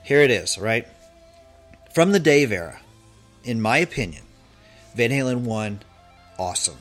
[0.04, 0.86] Here it is, right?
[1.94, 2.78] From the Dave era,
[3.42, 4.22] in my opinion,
[4.94, 5.80] Van Halen 1,
[6.38, 6.76] awesome.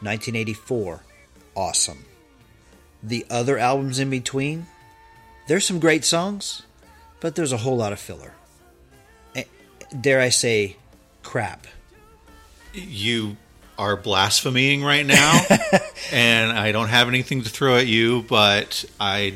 [0.00, 1.04] 1984,
[1.54, 2.04] awesome.
[3.00, 4.66] The other albums in between,
[5.46, 6.62] there's some great songs,
[7.20, 8.34] but there's a whole lot of filler.
[9.36, 9.44] Eh,
[10.00, 10.78] Dare I say,
[11.22, 11.68] crap.
[12.72, 13.36] You
[13.82, 15.44] are blaspheming right now,
[16.12, 19.34] and I don't have anything to throw at you, but I,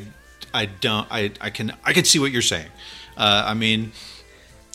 [0.53, 2.69] I don't, I, I can, I can see what you're saying.
[3.17, 3.91] Uh, I mean,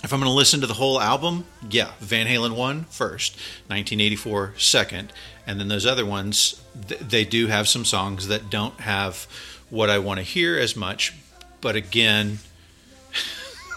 [0.05, 3.37] if I'm going to listen to the whole album, yeah, Van Halen one first,
[3.69, 5.11] 1984 second,
[5.47, 9.27] and then those other ones, th- they do have some songs that don't have
[9.71, 11.15] what I want to hear as much,
[11.63, 12.41] but again.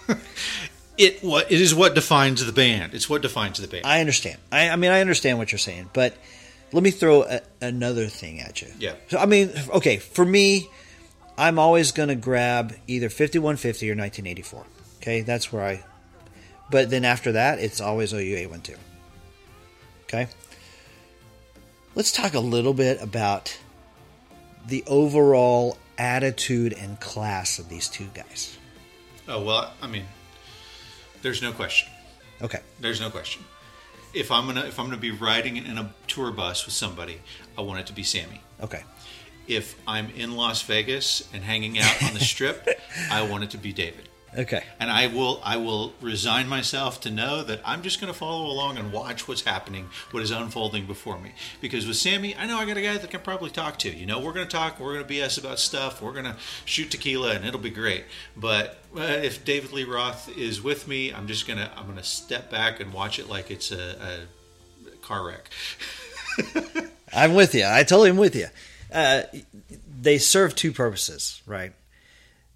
[0.97, 2.93] It what it is what defines the band.
[2.93, 3.85] It's what defines the band.
[3.85, 4.37] I understand.
[4.51, 6.15] I, I mean, I understand what you're saying, but
[6.71, 8.69] let me throw a, another thing at you.
[8.79, 8.95] Yeah.
[9.09, 10.69] So, I mean, okay, for me,
[11.37, 14.65] I'm always going to grab either 5150 or 1984.
[14.97, 15.83] Okay, that's where I.
[16.71, 18.77] But then after that, it's always OU812.
[20.03, 20.27] Okay.
[21.93, 23.57] Let's talk a little bit about
[24.67, 28.57] the overall attitude and class of these two guys.
[29.27, 30.05] Oh well, I mean,
[31.25, 31.91] there's no question.
[32.39, 32.59] Okay.
[32.79, 33.43] There's no question.
[34.13, 37.19] If I'm gonna if I'm gonna be riding in a tour bus with somebody,
[37.57, 38.41] I want it to be Sammy.
[38.61, 38.83] Okay.
[39.47, 42.69] If I'm in Las Vegas and hanging out on the strip,
[43.09, 44.07] I want it to be David.
[44.37, 44.63] Okay.
[44.79, 48.45] And I will I will resign myself to know that I'm just going to follow
[48.47, 51.31] along and watch what's happening, what is unfolding before me.
[51.61, 53.89] Because with Sammy, I know I got a guy that I can probably talk to.
[53.89, 56.35] You know, we're going to talk, we're going to BS about stuff, we're going to
[56.65, 58.05] shoot tequila, and it'll be great.
[58.35, 62.49] But uh, if David Lee Roth is with me, I'm just gonna I'm gonna step
[62.49, 64.25] back and watch it like it's a,
[64.85, 65.49] a car wreck.
[67.13, 67.65] I'm with you.
[67.65, 68.47] I totally am with you.
[68.91, 69.23] Uh,
[70.01, 71.73] they serve two purposes, right?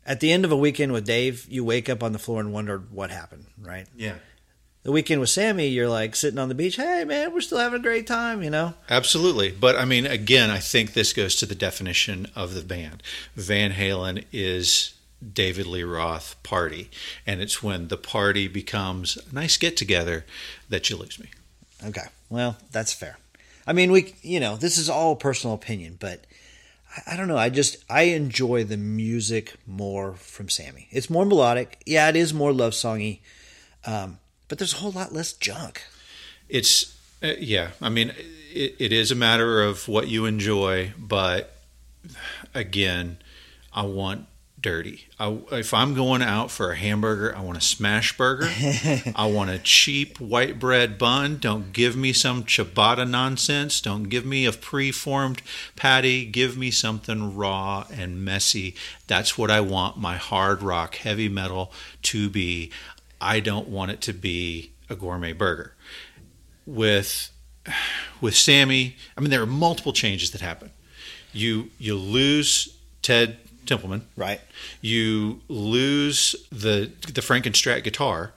[0.10, 2.52] At the end of a weekend with Dave, you wake up on the floor and
[2.52, 3.86] wonder what happened, right?
[3.96, 4.16] Yeah.
[4.82, 6.78] The weekend with Sammy, you're like sitting on the beach.
[6.78, 8.74] Hey, man, we're still having a great time, you know.
[8.90, 9.52] Absolutely.
[9.52, 13.04] But I mean, again, I think this goes to the definition of the band.
[13.36, 16.90] Van Halen is David Lee Roth party.
[17.28, 20.26] And it's when the party becomes a nice get together
[20.70, 21.30] that you lose me.
[21.86, 22.08] Okay.
[22.30, 23.20] Well, that's fair.
[23.68, 26.26] I mean, we, you know, this is all personal opinion, but
[27.06, 27.38] I, don't know.
[27.38, 30.88] I just, I enjoy the music more from Sammy.
[30.92, 31.82] It's more melodic.
[31.86, 33.20] Yeah, it is more love songy.
[33.86, 35.84] Um, but there's a whole lot less junk.
[36.50, 38.14] It's, uh, yeah, I mean,
[38.52, 41.56] it, it is a matter of what you enjoy, but
[42.54, 43.18] again,
[43.74, 44.26] I want
[44.62, 45.08] dirty.
[45.20, 48.48] I, if I'm going out for a hamburger, I want a smash burger.
[49.16, 51.38] I want a cheap white bread bun.
[51.38, 53.82] Don't give me some ciabatta nonsense.
[53.82, 55.42] Don't give me a preformed
[55.76, 56.26] patty.
[56.26, 58.76] Give me something raw and messy.
[59.08, 61.72] That's what I want my hard rock heavy metal
[62.04, 62.72] to be.
[63.22, 65.76] I don't want it to be a gourmet burger.
[66.66, 67.32] With
[68.22, 70.72] with Sammy, I mean there are multiple changes that happen.
[71.34, 73.38] You you lose Ted
[73.70, 74.08] Templeman.
[74.18, 74.42] Right.
[74.82, 78.34] You lose the the Frankenstrat guitar.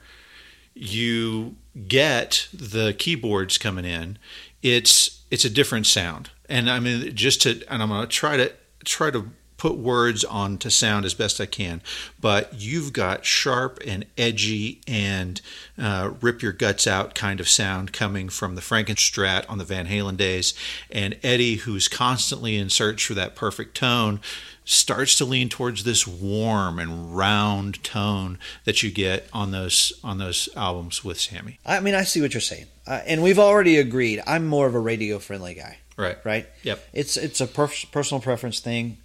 [0.73, 1.55] You
[1.87, 4.17] get the keyboards coming in.
[4.61, 6.29] It's it's a different sound.
[6.47, 8.53] And I mean just to and I'm going to try to
[8.85, 9.31] try to
[9.63, 11.81] put words on to sound as best I can,
[12.19, 15.39] but you've got sharp and edgy and
[15.77, 19.87] uh, rip your guts out kind of sound coming from the Frankenstrat on the Van
[19.87, 20.53] Halen days,
[20.91, 24.19] and Eddie, who's constantly in search for that perfect tone,
[24.65, 30.17] starts to lean towards this warm and round tone that you get on those on
[30.17, 31.59] those albums with Sammy.
[31.65, 34.21] I mean, I see what you're saying, uh, and we've already agreed.
[34.25, 35.77] I'm more of a radio friendly guy.
[35.97, 36.17] Right.
[36.23, 36.47] Right.
[36.63, 36.87] Yep.
[36.93, 38.97] It's it's a per- personal preference thing.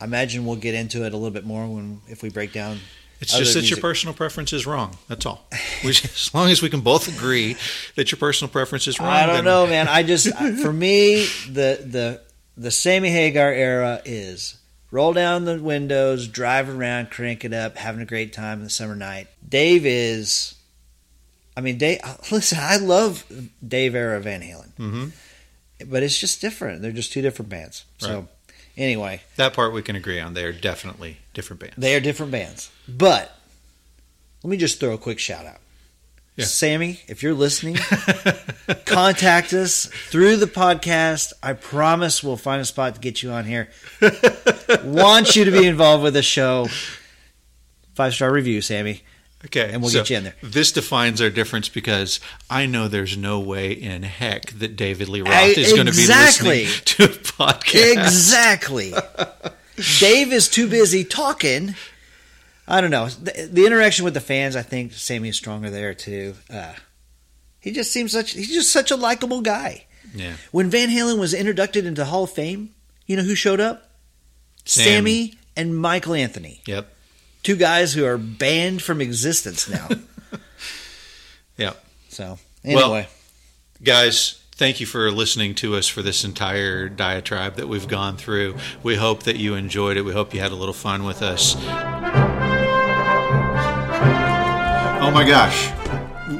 [0.00, 2.78] I imagine we'll get into it a little bit more when if we break down.
[3.20, 3.76] It's just that music.
[3.76, 4.98] your personal preference is wrong.
[5.06, 5.46] That's all.
[5.84, 7.56] We, as long as we can both agree
[7.94, 9.10] that your personal preference is wrong.
[9.10, 9.86] I don't know, man.
[9.86, 12.20] I just for me the the
[12.56, 14.56] the Sammy Hagar era is
[14.92, 18.70] roll down the windows, drive around, crank it up, having a great time in the
[18.70, 19.26] summer night.
[19.46, 20.54] Dave is,
[21.56, 21.98] I mean, Dave.
[22.30, 23.24] Listen, I love
[23.66, 25.90] Dave era Van Halen, mm-hmm.
[25.90, 26.82] but it's just different.
[26.82, 27.84] They're just two different bands.
[27.98, 28.20] So.
[28.20, 28.28] Right.
[28.74, 30.32] Anyway, that part we can agree on.
[30.32, 31.74] They are definitely different bands.
[31.76, 32.70] They are different bands.
[32.88, 33.36] But
[34.42, 35.58] let me just throw a quick shout out.
[36.36, 36.46] Yeah.
[36.46, 37.74] Sammy, if you're listening,
[38.86, 41.34] contact us through the podcast.
[41.42, 43.68] I promise we'll find a spot to get you on here.
[44.82, 46.68] Want you to be involved with the show.
[47.94, 49.02] Five star review, Sammy.
[49.44, 50.34] Okay, and we'll so get you in there.
[50.42, 55.20] This defines our difference because I know there's no way in heck that David Lee
[55.20, 57.92] Roth I, is going to be listening to a podcast.
[57.92, 58.94] Exactly.
[59.98, 61.74] Dave is too busy talking.
[62.66, 63.08] I don't know.
[63.08, 66.34] The, the, interaction with the fans, I think Sammy is stronger there too.
[66.52, 66.74] Uh,
[67.60, 68.32] he just seems such.
[68.32, 69.86] He's just such a likable guy.
[70.14, 70.34] Yeah.
[70.50, 72.70] When Van Halen was inducted into Hall of Fame,
[73.06, 73.90] you know who showed up?
[74.64, 74.84] Sam.
[74.84, 76.62] Sammy and Michael Anthony.
[76.66, 76.88] Yep
[77.42, 79.88] two guys who are banned from existence now.
[81.56, 81.72] yeah.
[82.08, 83.06] So anyway, well,
[83.82, 88.56] guys, thank you for listening to us for this entire diatribe that we've gone through.
[88.82, 90.02] We hope that you enjoyed it.
[90.02, 91.56] We hope you had a little fun with us.
[95.12, 95.70] My gosh,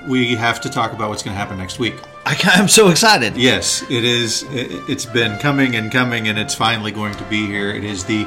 [0.08, 1.94] we have to talk about what's going to happen next week.
[2.24, 3.36] I, am so excited.
[3.36, 4.46] Yes, it is.
[4.50, 7.70] It's been coming and coming, and it's finally going to be here.
[7.70, 8.26] It is the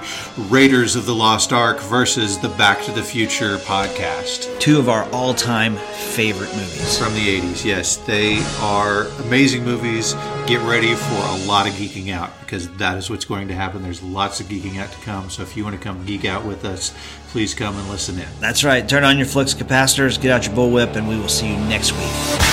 [0.49, 4.59] Raiders of the Lost Ark versus the Back to the Future podcast.
[4.59, 6.97] Two of our all time favorite movies.
[6.97, 7.95] From the 80s, yes.
[7.95, 10.13] They are amazing movies.
[10.45, 13.81] Get ready for a lot of geeking out because that is what's going to happen.
[13.81, 15.29] There's lots of geeking out to come.
[15.29, 16.93] So if you want to come geek out with us,
[17.29, 18.27] please come and listen in.
[18.41, 18.87] That's right.
[18.87, 21.93] Turn on your flux capacitors, get out your bullwhip, and we will see you next
[21.93, 22.44] week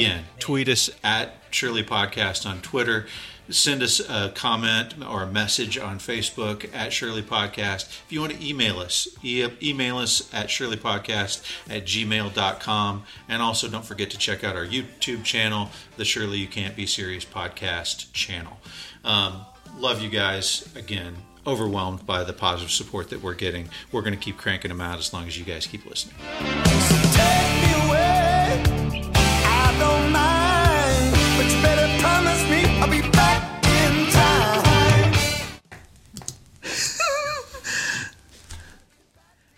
[0.00, 3.06] again, tweet us at Shirley Podcast on Twitter.
[3.48, 7.88] Send us a comment or a message on Facebook at Shirley Podcast.
[7.88, 13.02] If you want to email us, e- email us at shirleypodcast at gmail.com.
[13.28, 16.86] And also don't forget to check out our YouTube channel, the Shirley You Can't Be
[16.86, 18.58] Serious Podcast channel.
[19.04, 19.44] Um,
[19.76, 20.72] love you guys.
[20.76, 23.68] Again, overwhelmed by the positive support that we're getting.
[23.90, 26.14] We're going to keep cranking them out as long as you guys keep listening.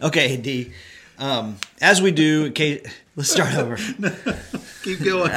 [0.02, 0.72] Okay, D.
[1.18, 2.82] Um, as we do, okay,
[3.14, 3.76] let's start over.
[4.82, 5.30] Keep going.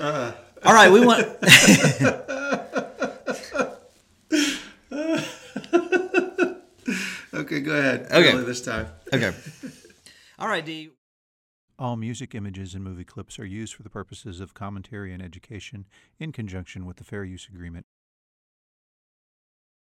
[0.00, 0.32] uh.
[0.64, 1.26] All right, we want.
[7.34, 8.08] Okay, go ahead.
[8.10, 8.32] Okay.
[8.32, 8.88] Really this time.
[9.14, 9.32] Okay.
[10.38, 10.90] All right, D.
[11.78, 15.86] All music, images, and movie clips are used for the purposes of commentary and education
[16.18, 17.86] in conjunction with the Fair Use Agreement.